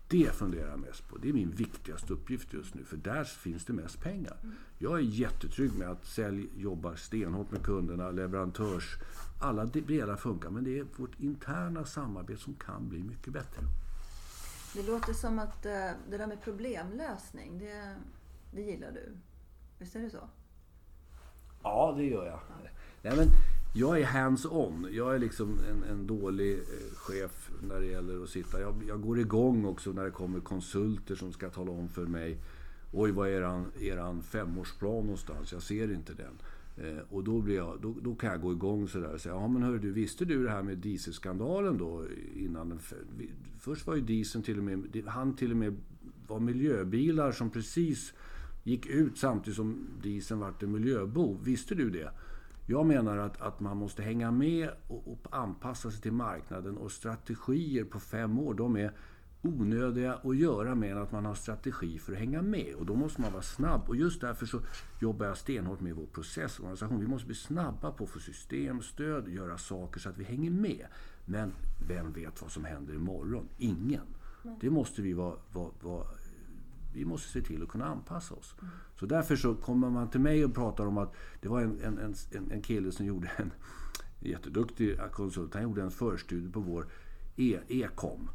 Det 0.09 0.35
funderar 0.35 0.71
jag 0.71 0.79
mest 0.79 1.09
på. 1.09 1.17
Det 1.17 1.29
är 1.29 1.33
min 1.33 1.51
viktigaste 1.51 2.13
uppgift 2.13 2.53
just 2.53 2.75
nu, 2.75 2.85
för 2.85 2.97
där 2.97 3.25
finns 3.25 3.65
det 3.65 3.73
mest 3.73 4.03
pengar. 4.03 4.37
Jag 4.79 4.99
är 4.99 5.03
jättetrygg 5.03 5.79
med 5.79 5.91
att 5.91 6.07
sälj 6.07 6.49
jobbar 6.57 6.95
stenhårt 6.95 7.51
med 7.51 7.63
kunderna, 7.63 8.11
leverantörs... 8.11 8.99
Alla 9.41 9.65
delar 9.65 10.17
funkar, 10.17 10.51
men 10.51 10.65
det 10.65 10.79
är 10.79 10.87
vårt 10.97 11.21
interna 11.21 11.85
samarbete 11.85 12.43
som 12.43 12.55
kan 12.55 12.89
bli 12.89 13.03
mycket 13.03 13.33
bättre. 13.33 13.63
Det 14.75 14.83
låter 14.83 15.13
som 15.13 15.39
att 15.39 15.67
eh, 15.67 15.91
det 16.11 16.19
där 16.19 16.27
med 16.27 16.43
problemlösning, 16.43 17.59
det, 17.59 17.97
det 18.53 18.63
gillar 18.63 18.93
du. 18.93 19.17
Visst 19.79 19.97
är 19.97 20.01
det 20.01 20.11
så? 20.11 20.29
Ja, 21.63 21.95
det 21.97 22.05
gör 22.05 22.27
jag. 22.27 22.41
Nej, 23.03 23.17
men 23.17 23.27
jag 23.75 24.01
är 24.01 24.05
hands-on. 24.05 24.89
Jag 24.91 25.15
är 25.15 25.19
liksom 25.19 25.59
en, 25.71 25.83
en 25.91 26.07
dålig 26.07 26.53
eh, 26.53 26.95
chef 26.95 27.51
när 27.63 27.81
det 27.81 27.87
gäller 27.87 28.23
att 28.23 28.29
sitta. 28.29 28.61
Jag, 28.61 28.75
jag, 28.89 29.03
går 29.03 29.19
igång 29.19 29.65
också 29.65 29.91
när 29.91 30.05
det 30.05 30.11
kommer 30.11 30.41
konsulter 30.41 31.15
som 31.15 31.33
ska 31.33 31.51
tala 31.51 31.71
om 31.71 31.89
för 31.89 32.07
mig 32.07 32.39
Oj, 32.93 33.11
vad 33.11 33.29
är 33.29 33.33
eran, 33.33 33.73
eran 33.81 34.23
femårsplan 34.23 35.03
någonstans? 35.03 35.53
Jag 35.53 35.63
ser 35.63 35.93
inte 35.93 36.13
den. 36.15 36.39
Eh, 36.87 37.03
och 37.11 37.25
då, 37.25 37.41
blir 37.41 37.57
jag, 37.57 37.79
då, 37.83 37.95
då 38.03 38.15
kan 38.15 38.31
jag 38.31 38.41
gå 38.41 38.53
igång 38.53 38.89
sådär 38.89 39.15
och 39.15 39.21
säga, 39.21 39.35
ja 39.35 39.49
men 39.49 39.63
hörru 39.63 39.79
du, 39.79 39.93
visste 39.93 40.25
du 40.25 40.45
det 40.45 40.51
här 40.51 40.63
med 40.63 40.79
dieselskandalen 40.79 41.79
då? 41.79 42.05
Innan 42.37 42.69
den, 42.69 42.79
först 43.59 43.87
var 43.87 43.95
ju 43.95 44.01
dieseln 44.01 44.45
till 44.45 44.59
och 44.59 44.65
med, 44.65 45.03
han 45.07 45.37
till 45.37 45.51
och 45.51 45.57
med 45.57 45.77
var 46.27 46.41
miljöbilar 46.41 47.33
som 47.33 47.51
precis 47.51 48.13
gick 48.69 48.87
ut 48.87 49.19
samtidigt 49.19 49.57
som 49.57 49.87
dieseln 50.03 50.41
vart 50.41 50.63
en 50.63 50.73
miljöbov. 50.73 51.45
Visste 51.45 51.75
du 51.75 51.91
det? 51.91 52.11
Jag 52.67 52.87
menar 52.87 53.17
att, 53.17 53.41
att 53.41 53.61
man 53.61 53.77
måste 53.77 54.03
hänga 54.03 54.31
med 54.31 54.71
och, 54.89 55.13
och 55.13 55.27
anpassa 55.31 55.91
sig 55.91 56.01
till 56.01 56.13
marknaden 56.13 56.77
och 56.77 56.93
strategier 56.93 57.85
på 57.85 58.01
fem 58.01 58.39
år, 58.39 58.55
de 58.55 58.77
är 58.77 58.93
onödiga 59.43 60.15
att 60.15 60.37
göra 60.37 60.75
med 60.75 60.97
att 60.97 61.13
man 61.13 61.25
har 61.25 61.35
strategi 61.35 61.99
för 61.99 62.13
att 62.13 62.19
hänga 62.19 62.43
med. 62.43 62.75
Och 62.75 62.87
då 62.87 62.95
måste 62.95 63.21
man 63.21 63.33
vara 63.33 63.43
snabb. 63.43 63.89
Och 63.89 63.97
just 63.97 64.21
därför 64.21 64.47
så 64.47 64.61
jobbar 65.01 65.27
jag 65.27 65.37
stenhårt 65.37 65.81
med 65.81 65.95
vår 65.95 66.07
processorganisation. 66.07 67.01
Vi 67.01 67.07
måste 67.07 67.27
bli 67.27 67.37
snabba 67.37 67.91
på 67.91 68.05
att 68.05 68.11
få 68.11 68.19
systemstöd, 68.19 69.29
göra 69.29 69.59
saker 69.59 70.01
så 70.01 70.09
att 70.09 70.19
vi 70.19 70.25
hänger 70.25 70.51
med. 70.51 70.87
Men 71.25 71.53
vem 71.89 72.13
vet 72.13 72.43
vad 72.43 72.51
som 72.51 72.65
händer 72.65 72.95
imorgon? 72.95 73.49
Ingen. 73.59 74.07
Det 74.61 74.71
måste 74.71 75.03
vi 75.03 75.13
vara, 75.13 75.37
vara, 75.53 75.71
vara 75.81 76.07
vi 76.99 77.05
måste 77.05 77.29
se 77.29 77.43
till 77.43 77.63
att 77.63 77.69
kunna 77.69 77.87
anpassa 77.87 78.35
oss. 78.35 78.55
Mm. 78.61 78.73
Så 78.97 79.07
därför 79.07 79.37
så 79.37 79.55
kommer 79.55 79.91
man 79.91 80.11
till 80.11 80.21
mig 80.21 80.45
och 80.45 80.55
pratar 80.55 80.87
om 80.87 80.99
att 80.99 81.15
det 81.41 81.49
var 81.49 81.61
en, 81.61 81.81
en, 81.81 82.15
en, 82.33 82.51
en 82.51 82.63
kille 82.63 82.93
som 82.93 83.07
gjorde 83.07 83.31
en 83.37 83.53
jätteduktig 84.21 84.99
konsult. 85.13 85.55
Han 85.55 85.63
gjorde 85.63 85.83
en 85.83 85.91
förstudie 85.91 86.53
på 86.53 86.61
vår 86.61 86.87
e, 87.37 87.59
e-com. 87.69 88.31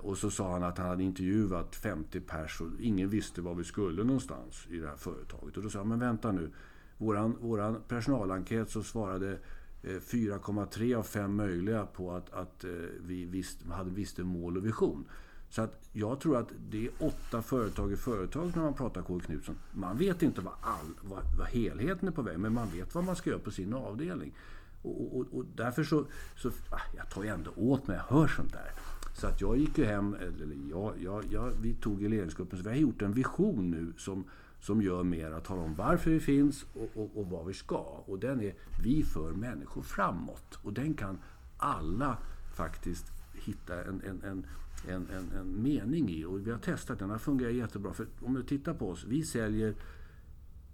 Och 0.00 0.18
så 0.18 0.30
sa 0.30 0.52
han 0.52 0.62
att 0.62 0.78
han 0.78 0.88
hade 0.88 1.02
intervjuat 1.02 1.76
50 1.76 2.20
personer 2.20 2.74
och 2.74 2.80
ingen 2.80 3.08
visste 3.08 3.42
var 3.42 3.54
vi 3.54 3.64
skulle 3.64 4.04
någonstans 4.04 4.66
i 4.70 4.78
det 4.78 4.88
här 4.88 4.96
företaget. 4.96 5.56
Och 5.56 5.62
då 5.62 5.70
sa 5.70 5.78
han, 5.78 5.88
men 5.88 5.98
vänta 5.98 6.32
nu. 6.32 6.50
Våran, 6.98 7.36
våran 7.40 7.82
personalenkät 7.88 8.70
så 8.70 8.82
svarade 8.82 9.38
eh, 9.82 9.90
4,3 9.90 10.96
av 10.96 11.02
5 11.02 11.36
möjliga 11.36 11.86
på 11.86 12.12
att, 12.12 12.30
att 12.30 12.64
eh, 12.64 12.70
vi 13.00 13.24
visst, 13.24 13.66
hade 13.66 13.90
visste 13.90 14.24
mål 14.24 14.56
och 14.56 14.66
vision. 14.66 15.04
Så 15.50 15.62
att 15.62 15.80
jag 15.92 16.20
tror 16.20 16.36
att 16.36 16.48
det 16.70 16.86
är 16.86 16.90
åtta 16.98 17.42
företag 17.42 17.92
i 17.92 17.96
företaget 17.96 18.56
när 18.56 18.62
man 18.62 18.74
pratar 18.74 19.02
K. 19.02 19.20
Knutsson. 19.26 19.56
Man 19.72 19.98
vet 19.98 20.22
inte 20.22 20.40
vad, 20.40 20.54
all, 20.60 20.94
vad, 21.02 21.22
vad 21.38 21.46
helheten 21.46 22.08
är 22.08 22.12
på 22.12 22.22
väg, 22.22 22.38
men 22.38 22.52
man 22.52 22.68
vet 22.70 22.94
vad 22.94 23.04
man 23.04 23.16
ska 23.16 23.30
göra 23.30 23.40
på 23.40 23.50
sin 23.50 23.74
avdelning. 23.74 24.34
Och, 24.82 25.16
och, 25.16 25.26
och 25.32 25.44
därför 25.54 25.84
så, 25.84 26.04
så... 26.36 26.48
Ah, 26.48 26.80
jag 26.96 27.10
tar 27.10 27.22
ju 27.22 27.28
ändå 27.28 27.50
åt 27.56 27.86
mig, 27.86 27.96
jag 27.96 28.16
hör 28.16 28.28
sånt 28.28 28.52
där. 28.52 28.70
Så 29.14 29.26
att 29.26 29.40
jag 29.40 29.58
gick 29.58 29.78
ju 29.78 29.84
hem, 29.84 30.14
eller 30.14 30.56
jag, 30.70 30.94
jag, 31.02 31.24
jag, 31.30 31.52
vi 31.62 31.74
tog 31.74 32.02
i 32.02 32.08
ledningsgruppen, 32.08 32.58
så 32.58 32.64
vi 32.64 32.70
har 32.70 32.76
gjort 32.76 33.02
en 33.02 33.12
vision 33.12 33.70
nu 33.70 33.92
som, 33.96 34.24
som 34.60 34.82
gör 34.82 35.02
mer 35.02 35.30
att 35.30 35.44
tala 35.44 35.62
om 35.62 35.74
varför 35.74 36.10
vi 36.10 36.20
finns 36.20 36.66
och, 36.74 37.02
och, 37.02 37.10
och 37.16 37.30
vad 37.30 37.46
vi 37.46 37.54
ska. 37.54 38.02
Och 38.06 38.18
den 38.18 38.40
är 38.40 38.54
Vi 38.82 39.02
för 39.02 39.32
människor 39.32 39.82
framåt. 39.82 40.58
Och 40.62 40.72
den 40.72 40.94
kan 40.94 41.18
alla 41.56 42.16
faktiskt 42.54 43.06
hitta 43.34 43.84
en, 43.84 44.02
en, 44.06 44.22
en 44.22 44.46
en, 44.86 45.06
en, 45.10 45.38
en 45.38 45.62
mening 45.62 46.10
i. 46.10 46.24
Och 46.24 46.46
vi 46.46 46.50
har 46.50 46.58
testat 46.58 46.98
den, 46.98 47.08
den 47.08 47.18
fungerar 47.18 47.50
jättebra. 47.50 47.92
För 47.92 48.06
om 48.20 48.34
du 48.34 48.42
tittar 48.42 48.74
på 48.74 48.90
oss, 48.90 49.04
vi 49.08 49.22
säljer 49.24 49.74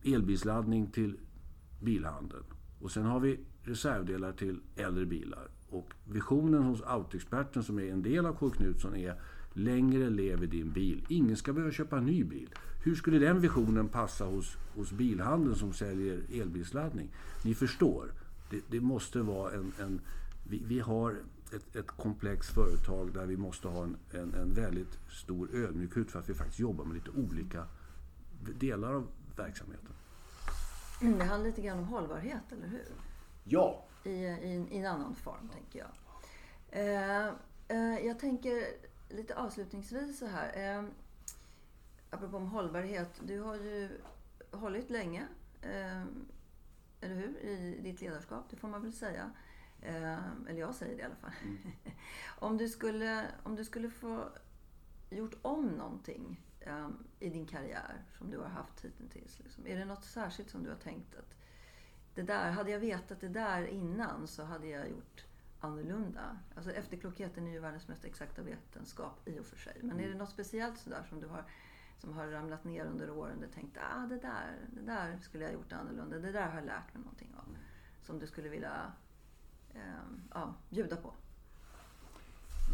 elbilsladdning 0.04 0.86
till 0.86 1.16
bilhandeln. 1.80 2.44
Och 2.80 2.90
sen 2.90 3.04
har 3.04 3.20
vi 3.20 3.40
reservdelar 3.62 4.32
till 4.32 4.60
äldre 4.76 5.06
bilar. 5.06 5.48
Och 5.70 5.94
visionen 6.04 6.62
hos 6.62 6.82
Autoexperten 6.82 7.62
som 7.62 7.78
är 7.78 7.92
en 7.92 8.02
del 8.02 8.26
av 8.26 8.34
K. 8.34 8.50
Knutsson 8.50 8.96
är 8.96 9.16
Längre 9.54 10.10
lever 10.10 10.46
din 10.46 10.70
bil. 10.70 11.06
Ingen 11.08 11.36
ska 11.36 11.52
behöva 11.52 11.72
köpa 11.72 11.98
en 11.98 12.06
ny 12.06 12.24
bil. 12.24 12.54
Hur 12.84 12.94
skulle 12.94 13.18
den 13.18 13.40
visionen 13.40 13.88
passa 13.88 14.24
hos, 14.24 14.56
hos 14.74 14.92
bilhandeln 14.92 15.56
som 15.56 15.72
säljer 15.72 16.20
elbilsladdning? 16.32 17.10
Ni 17.44 17.54
förstår. 17.54 18.12
Det, 18.50 18.60
det 18.70 18.80
måste 18.80 19.22
vara 19.22 19.52
en... 19.52 19.72
en 19.80 20.00
vi, 20.48 20.62
vi, 20.66 20.80
har 20.80 21.16
ett, 21.52 21.76
ett 21.76 21.86
komplext 21.86 22.50
företag 22.50 23.12
där 23.12 23.26
vi 23.26 23.36
måste 23.36 23.68
ha 23.68 23.82
en, 23.82 23.96
en, 24.12 24.34
en 24.34 24.54
väldigt 24.54 24.98
stor 25.10 25.54
ödmjukhet 25.54 26.10
för 26.10 26.18
att 26.18 26.28
vi 26.28 26.34
faktiskt 26.34 26.58
jobbar 26.58 26.84
med 26.84 26.94
lite 26.94 27.10
olika 27.10 27.66
delar 28.58 28.92
av 28.92 29.06
verksamheten. 29.36 29.94
Det 31.00 31.24
handlar 31.24 31.48
lite 31.48 31.62
grann 31.62 31.78
om 31.78 31.84
hållbarhet, 31.84 32.52
eller 32.52 32.66
hur? 32.66 32.88
Ja. 33.44 33.84
I, 34.04 34.10
i, 34.10 34.66
i 34.70 34.78
en 34.78 34.86
annan 34.86 35.14
form, 35.14 35.48
tänker 35.48 35.78
jag. 35.78 35.88
Eh, 36.70 37.28
eh, 37.68 38.06
jag 38.06 38.18
tänker 38.18 38.64
lite 39.08 39.36
avslutningsvis 39.36 40.18
så 40.18 40.26
här. 40.26 40.78
Eh, 40.78 40.84
apropå 42.10 42.36
om 42.36 42.46
hållbarhet. 42.46 43.20
Du 43.24 43.40
har 43.40 43.54
ju 43.54 43.88
hållit 44.50 44.90
länge, 44.90 45.26
eh, 45.62 46.02
eller 47.00 47.14
hur? 47.14 47.38
I 47.38 47.80
ditt 47.82 48.00
ledarskap, 48.00 48.44
det 48.50 48.56
får 48.56 48.68
man 48.68 48.82
väl 48.82 48.92
säga. 48.92 49.30
Eh, 49.82 50.30
eller 50.48 50.60
jag 50.60 50.74
säger 50.74 50.96
det 50.96 51.02
i 51.02 51.04
alla 51.04 51.14
fall. 51.14 51.32
Mm. 51.42 51.58
om, 52.38 52.56
du 52.58 52.68
skulle, 52.68 53.26
om 53.42 53.56
du 53.56 53.64
skulle 53.64 53.90
få 53.90 54.28
gjort 55.10 55.34
om 55.42 55.66
någonting 55.66 56.40
eh, 56.60 56.88
i 57.18 57.28
din 57.28 57.46
karriär 57.46 58.04
som 58.18 58.30
du 58.30 58.38
har 58.38 58.48
haft 58.48 58.84
hittills. 58.84 59.38
Liksom. 59.38 59.66
Är 59.66 59.78
det 59.78 59.84
något 59.84 60.04
särskilt 60.04 60.50
som 60.50 60.62
du 60.62 60.70
har 60.70 60.76
tänkt 60.76 61.14
att 61.14 61.34
det 62.14 62.22
där, 62.22 62.50
hade 62.50 62.70
jag 62.70 62.78
vetat 62.78 63.20
det 63.20 63.28
där 63.28 63.66
innan 63.66 64.26
så 64.26 64.44
hade 64.44 64.66
jag 64.66 64.90
gjort 64.90 65.24
annorlunda. 65.60 66.38
Alltså 66.54 66.72
efterklokheten 66.72 67.46
är 67.46 67.52
ju 67.52 67.58
världens 67.58 67.88
mest 67.88 68.04
exakta 68.04 68.42
vetenskap 68.42 69.28
i 69.28 69.40
och 69.40 69.46
för 69.46 69.56
sig. 69.56 69.76
Men 69.82 69.96
är 69.96 70.02
det 70.02 70.06
mm. 70.06 70.18
något 70.18 70.30
speciellt 70.30 70.78
sådär 70.78 71.02
som 71.08 71.20
du 71.20 71.26
har 71.26 71.44
som 71.98 72.12
har 72.12 72.26
ramlat 72.26 72.64
ner 72.64 72.84
under 72.84 73.10
åren 73.10 73.44
och 73.44 73.54
tänkt 73.54 73.78
ah, 73.78 74.06
det, 74.06 74.18
där, 74.18 74.58
det 74.72 74.80
där 74.80 75.18
skulle 75.18 75.44
jag 75.44 75.52
gjort 75.52 75.72
annorlunda. 75.72 76.18
Det 76.18 76.32
där 76.32 76.48
har 76.48 76.54
jag 76.54 76.66
lärt 76.66 76.94
mig 76.94 77.02
någonting 77.02 77.34
av. 77.36 77.56
Som 78.02 78.18
du 78.18 78.26
skulle 78.26 78.48
vilja 78.48 78.92
Ehm, 79.74 80.20
ja, 80.34 80.54
bjuda 80.70 80.96
på? 80.96 81.12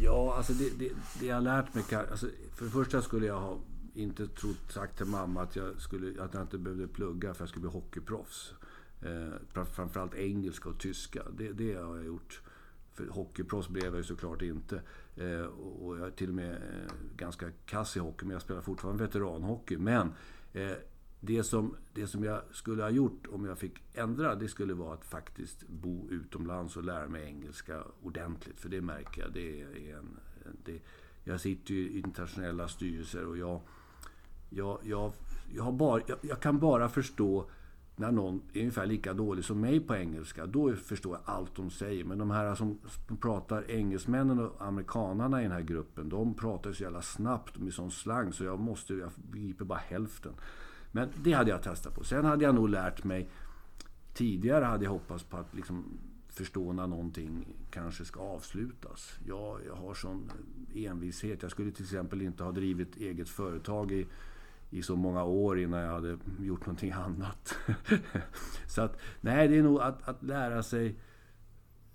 Ja, 0.01 0.35
alltså 0.37 0.53
det, 0.53 0.69
det, 0.79 0.91
det 1.19 1.25
jag 1.25 1.35
har 1.35 1.41
lärt 1.41 1.73
mig... 1.73 1.83
Alltså 2.11 2.27
för 2.55 2.65
det 2.65 2.71
första 2.71 3.01
skulle 3.01 3.25
jag 3.25 3.39
ha 3.39 3.57
inte 3.93 4.27
trott, 4.27 4.71
sagt 4.71 4.97
till 4.97 5.05
mamma 5.05 5.41
att 5.41 5.55
jag, 5.55 5.81
skulle, 5.81 6.23
att 6.23 6.33
jag 6.33 6.43
inte 6.43 6.57
behövde 6.57 6.87
plugga 6.87 7.27
för 7.27 7.31
att 7.31 7.39
jag 7.39 7.49
skulle 7.49 7.61
bli 7.61 7.71
hockeyproffs. 7.71 8.53
Eh, 9.01 9.63
framförallt 9.65 10.15
engelska 10.15 10.69
och 10.69 10.79
tyska. 10.79 11.23
Det, 11.37 11.51
det 11.51 11.73
har 11.73 11.95
jag 11.95 12.05
gjort. 12.05 12.41
För 12.93 13.07
hockeyproffs 13.07 13.69
blev 13.69 13.85
jag 13.85 13.95
ju 13.95 14.03
såklart 14.03 14.41
inte. 14.41 14.81
Eh, 15.15 15.41
och 15.41 15.97
jag 15.97 16.07
är 16.07 16.11
till 16.11 16.29
och 16.29 16.35
med 16.35 16.51
eh, 16.53 16.91
ganska 17.15 17.51
kass 17.65 17.97
i 17.97 17.99
hockey, 17.99 18.25
men 18.25 18.33
jag 18.33 18.41
spelar 18.41 18.61
fortfarande 18.61 19.03
veteranhockey. 19.03 19.77
Men 19.77 20.13
eh, 20.53 20.71
det 21.19 21.43
som, 21.43 21.75
det 21.93 22.07
som 22.07 22.23
jag 22.23 22.41
skulle 22.51 22.83
ha 22.83 22.89
gjort 22.89 23.27
om 23.27 23.45
jag 23.45 23.57
fick 23.57 23.73
ändra, 23.93 24.35
det 24.35 24.47
skulle 24.47 24.73
vara 24.73 24.93
att 24.93 25.05
faktiskt 25.05 25.67
bo 25.67 26.09
utomlands 26.09 26.77
och 26.77 26.83
lära 26.83 27.07
mig 27.07 27.23
engelska 27.23 27.83
ordentligt. 28.03 28.59
För 28.59 28.69
det 28.69 28.81
märker 28.81 29.21
jag, 29.21 29.33
det 29.33 29.61
är 29.61 29.97
en... 29.97 30.17
Det, 30.65 30.81
jag 31.23 31.41
sitter 31.41 31.73
ju 31.73 31.89
i 31.89 31.97
internationella 31.97 32.67
styrelser 32.67 33.25
och 33.25 33.37
jag... 33.37 33.61
Jag, 34.51 34.79
jag, 34.83 35.13
jag, 35.53 35.63
har 35.63 35.71
bara, 35.71 36.01
jag, 36.07 36.17
jag 36.21 36.39
kan 36.39 36.59
bara 36.59 36.89
förstå 36.89 37.49
när 37.99 38.11
någon 38.11 38.41
är 38.53 38.59
ungefär 38.59 38.85
lika 38.85 39.13
dålig 39.13 39.45
som 39.45 39.61
mig 39.61 39.79
på 39.79 39.95
engelska, 39.95 40.45
då 40.45 40.75
förstår 40.75 41.13
jag 41.13 41.35
allt 41.35 41.55
de 41.55 41.69
säger. 41.69 42.03
Men 42.03 42.17
de 42.17 42.31
här 42.31 42.55
som 42.55 42.79
pratar, 43.21 43.71
engelsmännen 43.71 44.39
och 44.39 44.55
amerikanarna 44.59 45.39
i 45.39 45.43
den 45.43 45.51
här 45.51 45.61
gruppen, 45.61 46.09
de 46.09 46.33
pratar 46.33 46.73
så 46.73 46.83
jävla 46.83 47.01
snabbt 47.01 47.57
med 47.57 47.73
sån 47.73 47.91
slang 47.91 48.33
så 48.33 48.43
jag 48.43 48.59
måste, 48.59 48.93
jag 48.93 49.11
begriper 49.31 49.65
bara 49.65 49.79
hälften. 49.79 50.33
Men 50.91 51.09
det 51.15 51.33
hade 51.33 51.49
jag 51.49 51.63
testat 51.63 51.95
på. 51.95 52.03
Sen 52.03 52.25
hade 52.25 52.43
jag 52.43 52.55
nog 52.55 52.69
lärt 52.69 53.03
mig... 53.03 53.29
Tidigare 54.13 54.65
hade 54.65 54.83
jag 54.83 54.91
hoppats 54.91 55.23
på 55.23 55.37
att 55.37 55.53
liksom 55.53 55.99
förstå 56.29 56.73
när 56.73 56.87
någonting 56.87 57.47
kanske 57.71 58.05
ska 58.05 58.19
avslutas. 58.19 59.19
Jag, 59.27 59.59
jag 59.65 59.75
har 59.75 59.93
sån 59.93 60.31
envishet. 60.75 61.41
Jag 61.41 61.51
skulle 61.51 61.71
till 61.71 61.83
exempel 61.83 62.21
inte 62.21 62.43
ha 62.43 62.51
drivit 62.51 62.97
eget 62.97 63.29
företag 63.29 63.91
i, 63.91 64.07
i 64.69 64.81
så 64.81 64.95
många 64.95 65.23
år 65.23 65.59
innan 65.59 65.79
jag 65.79 65.91
hade 65.91 66.17
gjort 66.39 66.65
någonting 66.65 66.91
annat. 66.91 67.55
så 68.67 68.81
att, 68.81 68.97
nej, 69.21 69.47
det 69.47 69.57
är 69.57 69.63
nog 69.63 69.81
att, 69.81 70.07
att 70.07 70.23
lära 70.23 70.63
sig 70.63 70.95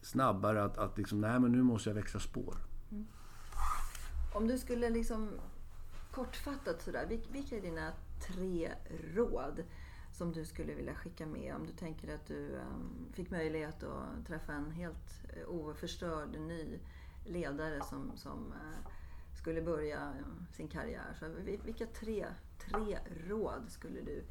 snabbare 0.03 0.65
att, 0.65 0.79
att 0.79 0.99
liksom, 0.99 1.21
nej 1.21 1.41
men 1.41 1.53
nu 1.53 1.63
måste 1.63 1.91
jag 1.91 1.95
växla 1.95 2.21
spår. 2.21 2.57
Mm. 2.91 3.07
Om 4.35 4.47
du 4.47 4.59
skulle 4.59 4.91
liksom 4.91 5.29
kortfattat 6.11 6.83
sådär, 6.83 7.21
vilka 7.33 7.57
är 7.57 7.61
dina 7.61 7.93
tre 8.27 8.71
råd 9.15 9.65
som 10.13 10.33
du 10.33 10.45
skulle 10.45 10.75
vilja 10.75 10.95
skicka 10.95 11.27
med 11.27 11.55
om 11.55 11.67
du 11.67 11.73
tänker 11.73 12.15
att 12.15 12.27
du 12.27 12.57
ehm, 12.57 13.13
fick 13.13 13.31
möjlighet 13.31 13.83
att 13.83 14.27
träffa 14.27 14.53
en 14.53 14.71
helt 14.71 15.25
eh, 15.37 15.49
oförstörd 15.49 16.41
ny 16.41 16.79
ledare 17.27 17.81
som, 17.85 18.13
som 18.17 18.53
eh, 18.53 18.91
skulle 19.41 19.63
börja 19.63 19.99
eh, 19.99 20.55
sin 20.57 20.69
karriär. 20.69 21.17
Så, 21.19 21.27
vilka 21.65 21.87
tre, 21.87 22.27
tre 22.59 22.99
råd 23.29 23.63
skulle 23.69 24.01
du 24.01 24.25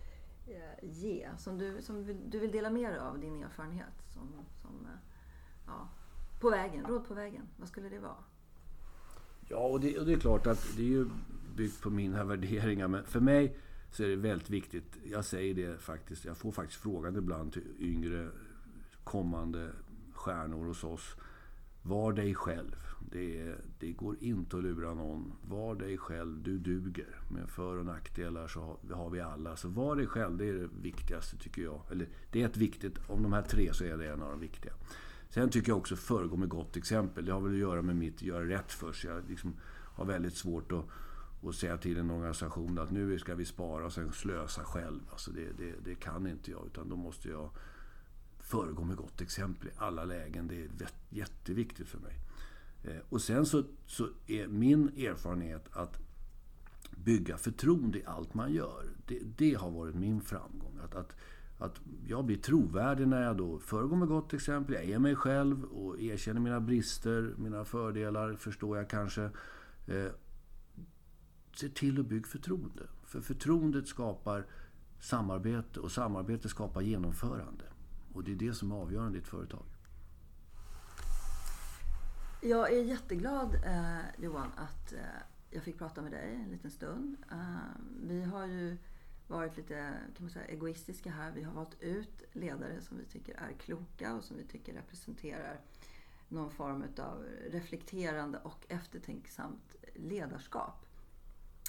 ge 0.81 1.29
som, 1.37 1.57
du, 1.57 1.81
som 1.81 2.05
du 2.29 2.39
vill 2.39 2.51
dela 2.51 2.69
med 2.69 2.93
dig 2.93 2.99
av 2.99 3.19
din 3.19 3.43
erfarenhet? 3.43 3.93
Som, 4.13 4.45
som, 4.61 4.87
ja, 5.65 5.89
på 6.39 6.49
vägen, 6.49 6.85
råd 6.85 7.07
på 7.07 7.13
vägen, 7.13 7.47
vad 7.57 7.67
skulle 7.67 7.89
det 7.89 7.99
vara? 7.99 8.23
Ja, 9.47 9.57
och 9.57 9.79
det, 9.79 9.99
och 9.99 10.05
det 10.05 10.13
är 10.13 10.19
klart 10.19 10.47
att 10.47 10.67
det 10.77 10.81
är 10.81 10.87
ju 10.87 11.09
byggt 11.55 11.81
på 11.81 11.89
mina 11.89 12.23
värderingar. 12.23 12.87
Men 12.87 13.03
för 13.03 13.19
mig 13.19 13.57
så 13.93 14.03
är 14.03 14.07
det 14.07 14.15
väldigt 14.15 14.49
viktigt. 14.49 14.97
Jag 15.03 15.25
säger 15.25 15.53
det 15.53 15.81
faktiskt. 15.81 16.25
Jag 16.25 16.37
får 16.37 16.51
faktiskt 16.51 16.81
frågan 16.81 17.15
ibland 17.15 17.53
till 17.53 17.63
yngre 17.79 18.29
kommande 19.03 19.69
stjärnor 20.13 20.65
hos 20.65 20.83
oss. 20.83 21.15
Var 21.81 22.13
dig 22.13 22.35
själv. 22.35 22.75
Det, 23.11 23.55
det, 23.79 23.91
går 23.91 24.17
inte 24.19 24.57
att 24.57 24.63
lura 24.63 24.93
någon. 24.93 25.33
Var 25.41 25.75
dig 25.75 25.97
själv. 25.97 26.43
Du 26.43 26.57
duger. 26.57 27.19
Med 27.29 27.49
för 27.49 27.77
och 27.77 27.85
nackdelar 27.85 28.47
så 28.47 28.77
har 28.91 29.09
vi 29.09 29.21
alla. 29.21 29.55
Så 29.55 29.67
var 29.67 29.95
dig 29.95 30.07
själv. 30.07 30.37
Det 30.37 30.49
är 30.49 30.53
det 30.53 30.69
viktigaste 30.81 31.37
tycker 31.37 31.61
jag. 31.61 31.81
Eller 31.91 32.07
det 32.31 32.41
är 32.41 32.45
ett 32.45 32.57
viktigt. 32.57 32.97
Om 33.07 33.23
de 33.23 33.33
här 33.33 33.41
tre 33.41 33.73
så 33.73 33.83
är 33.83 33.97
det 33.97 34.09
en 34.09 34.21
av 34.21 34.29
de 34.29 34.39
viktiga. 34.39 34.73
Sen 35.29 35.49
tycker 35.49 35.69
jag 35.69 35.77
också 35.77 35.95
föregå 35.95 36.35
med 36.35 36.49
gott 36.49 36.77
exempel. 36.77 37.25
Det 37.25 37.31
har 37.31 37.41
väl 37.41 37.51
att 37.51 37.59
göra 37.59 37.81
med 37.81 37.95
mitt 37.95 38.21
göra 38.21 38.49
rätt 38.49 38.71
för 38.71 38.93
sig. 38.93 39.09
Jag 39.11 39.29
liksom 39.29 39.53
har 39.95 40.05
väldigt 40.05 40.35
svårt 40.35 40.71
att, 40.71 40.85
och 41.43 41.55
säga 41.55 41.77
till 41.77 41.97
en 41.97 42.11
organisation 42.11 42.79
att 42.79 42.91
nu 42.91 43.19
ska 43.19 43.35
vi 43.35 43.45
spara 43.45 43.85
och 43.85 43.93
sen 43.93 44.11
slösa 44.11 44.63
själv. 44.63 44.99
Alltså 45.11 45.31
det, 45.31 45.51
det, 45.57 45.73
det 45.85 45.95
kan 45.95 46.27
inte 46.27 46.51
jag. 46.51 46.65
Utan 46.65 46.89
då 46.89 46.95
måste 46.95 47.29
jag 47.29 47.49
föregå 48.39 48.83
med 48.83 48.97
gott 48.97 49.21
exempel 49.21 49.67
i 49.67 49.71
alla 49.77 50.05
lägen. 50.05 50.47
Det 50.47 50.55
är 50.55 50.89
jätteviktigt 51.09 51.87
för 51.87 51.99
mig. 51.99 52.19
Eh, 52.83 53.01
och 53.09 53.21
sen 53.21 53.45
så, 53.45 53.63
så 53.85 54.09
är 54.27 54.47
min 54.47 54.87
erfarenhet 54.87 55.69
att 55.71 55.97
bygga 56.91 57.37
förtroende 57.37 57.99
i 57.99 58.05
allt 58.05 58.33
man 58.33 58.53
gör. 58.53 58.83
Det, 59.07 59.19
det 59.37 59.53
har 59.53 59.71
varit 59.71 59.95
min 59.95 60.21
framgång. 60.21 60.79
Att, 60.83 60.95
att, 60.95 61.15
att 61.57 61.81
jag 62.07 62.25
blir 62.25 62.37
trovärdig 62.37 63.07
när 63.07 63.23
jag 63.23 63.37
då 63.37 63.59
föregår 63.59 63.95
med 63.95 64.07
gott 64.07 64.33
exempel. 64.33 64.75
Jag 64.75 64.83
är 64.83 64.99
mig 64.99 65.15
själv 65.15 65.63
och 65.63 66.01
erkänner 66.01 66.41
mina 66.41 66.59
brister, 66.59 67.33
mina 67.37 67.65
fördelar, 67.65 68.33
förstår 68.33 68.77
jag 68.77 68.89
kanske. 68.89 69.29
Eh, 69.87 70.07
Se 71.55 71.69
till 71.69 71.99
att 71.99 72.05
bygga 72.05 72.27
förtroende. 72.27 72.87
För 73.03 73.21
förtroendet 73.21 73.87
skapar 73.87 74.45
samarbete 74.99 75.79
och 75.79 75.91
samarbete 75.91 76.49
skapar 76.49 76.81
genomförande. 76.81 77.65
Och 78.13 78.23
det 78.23 78.31
är 78.31 78.35
det 78.35 78.53
som 78.53 78.71
är 78.71 78.75
avgörande 78.75 79.17
i 79.17 79.21
ett 79.21 79.27
företag. 79.27 79.65
Jag 82.41 82.73
är 82.73 82.83
jätteglad 82.83 83.55
eh, 83.55 84.23
Johan 84.23 84.51
att 84.55 84.93
eh, 84.93 84.99
jag 85.49 85.63
fick 85.63 85.77
prata 85.77 86.01
med 86.01 86.11
dig 86.11 86.35
en 86.45 86.51
liten 86.51 86.71
stund. 86.71 87.17
Eh, 87.31 87.37
vi 88.03 88.23
har 88.23 88.45
ju 88.45 88.77
varit 89.27 89.57
lite 89.57 89.93
kan 90.15 90.25
man 90.25 90.29
säga, 90.29 90.45
egoistiska 90.45 91.11
här. 91.11 91.31
Vi 91.31 91.43
har 91.43 91.53
valt 91.53 91.81
ut 91.81 92.23
ledare 92.31 92.81
som 92.81 92.97
vi 92.97 93.05
tycker 93.05 93.33
är 93.33 93.53
kloka 93.53 94.15
och 94.15 94.23
som 94.23 94.37
vi 94.37 94.43
tycker 94.43 94.73
representerar 94.73 95.59
någon 96.27 96.51
form 96.51 96.83
av 96.97 97.25
reflekterande 97.51 98.37
och 98.37 98.65
eftertänksamt 98.69 99.75
ledarskap. 99.95 100.82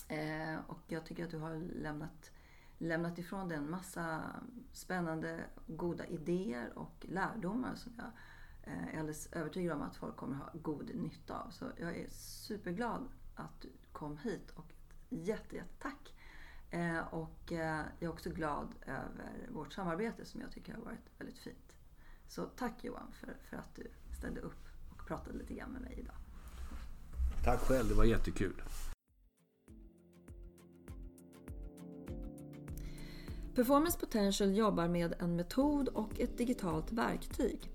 Eh, 0.09 0.57
och 0.67 0.81
jag 0.87 1.07
tycker 1.07 1.25
att 1.25 1.31
du 1.31 1.38
har 1.38 1.57
lämnat, 1.57 2.31
lämnat 2.79 3.19
ifrån 3.19 3.49
dig 3.49 3.59
en 3.59 3.71
massa 3.71 4.23
spännande, 4.73 5.45
goda 5.67 6.07
idéer 6.07 6.79
och 6.79 7.07
lärdomar 7.09 7.75
som 7.75 7.93
jag 7.97 8.11
eh, 8.62 8.95
är 8.95 8.99
alldeles 8.99 9.33
övertygad 9.33 9.77
om 9.77 9.83
att 9.83 9.97
folk 9.97 10.17
kommer 10.17 10.37
ha 10.37 10.51
god 10.55 10.95
nytta 10.95 11.38
av. 11.38 11.51
Så 11.51 11.64
jag 11.77 11.97
är 11.97 12.11
superglad 12.11 13.09
att 13.35 13.61
du 13.61 13.73
kom 13.93 14.19
hit 14.19 14.51
och 14.51 14.71
ett 14.71 14.95
jätte, 15.09 15.57
jätte 15.57 15.75
tack. 15.79 16.14
Eh, 16.71 17.14
och 17.14 17.53
eh, 17.53 17.85
jag 17.99 18.03
är 18.03 18.09
också 18.09 18.31
glad 18.31 18.75
över 18.87 19.49
vårt 19.49 19.73
samarbete 19.73 20.25
som 20.25 20.40
jag 20.40 20.53
tycker 20.53 20.75
har 20.75 20.81
varit 20.81 21.11
väldigt 21.19 21.38
fint. 21.38 21.77
Så 22.29 22.45
tack 22.45 22.85
Johan 22.85 23.12
för, 23.12 23.37
för 23.51 23.57
att 23.57 23.75
du 23.75 23.90
ställde 24.19 24.40
upp 24.40 24.69
och 24.90 25.07
pratade 25.07 25.38
lite 25.38 25.55
grann 25.55 25.71
med 25.71 25.83
mig 25.83 25.95
idag. 25.99 26.17
Tack 27.45 27.61
själv, 27.61 27.88
det 27.88 27.95
var 27.95 28.05
jättekul. 28.05 28.62
Performance 33.55 33.99
Potential 33.99 34.57
jobbar 34.57 34.88
med 34.88 35.14
en 35.19 35.37
metod 35.37 35.88
och 35.88 36.21
ett 36.21 36.38
digitalt 36.38 36.93
verktyg 36.93 37.71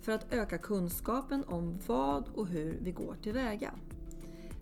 för 0.00 0.12
att 0.12 0.32
öka 0.32 0.58
kunskapen 0.58 1.44
om 1.44 1.78
vad 1.86 2.28
och 2.28 2.46
hur 2.46 2.78
vi 2.82 2.92
går 2.92 3.16
tillväga. 3.22 3.70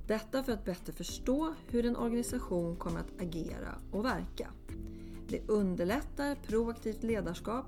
Detta 0.07 0.43
för 0.43 0.53
att 0.53 0.65
bättre 0.65 0.93
förstå 0.93 1.55
hur 1.69 1.87
en 1.87 1.97
organisation 1.97 2.77
kommer 2.77 3.01
att 3.01 3.23
agera 3.23 3.75
och 3.93 4.05
verka. 4.05 4.49
Det 5.29 5.49
underlättar 5.49 6.35
proaktivt 6.35 7.03
ledarskap 7.03 7.67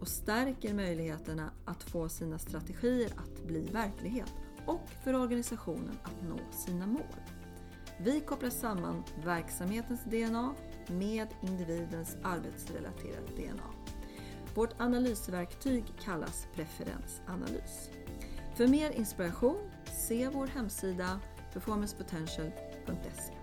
och 0.00 0.08
stärker 0.08 0.74
möjligheterna 0.74 1.50
att 1.64 1.82
få 1.82 2.08
sina 2.08 2.38
strategier 2.38 3.10
att 3.16 3.46
bli 3.46 3.68
verklighet 3.72 4.32
och 4.66 4.90
för 5.04 5.14
organisationen 5.14 5.98
att 6.02 6.28
nå 6.28 6.38
sina 6.52 6.86
mål. 6.86 7.20
Vi 8.00 8.20
kopplar 8.20 8.50
samman 8.50 9.02
verksamhetens 9.24 10.04
DNA 10.04 10.54
med 10.90 11.28
individens 11.42 12.16
arbetsrelaterade 12.22 13.32
DNA. 13.36 13.70
Vårt 14.54 14.80
analysverktyg 14.80 15.84
kallas 16.04 16.46
preferensanalys. 16.54 17.90
För 18.54 18.66
mer 18.66 18.90
inspiration, 18.90 19.70
se 20.08 20.28
vår 20.28 20.46
hemsida 20.46 21.20
performancepotential.se 21.52 23.39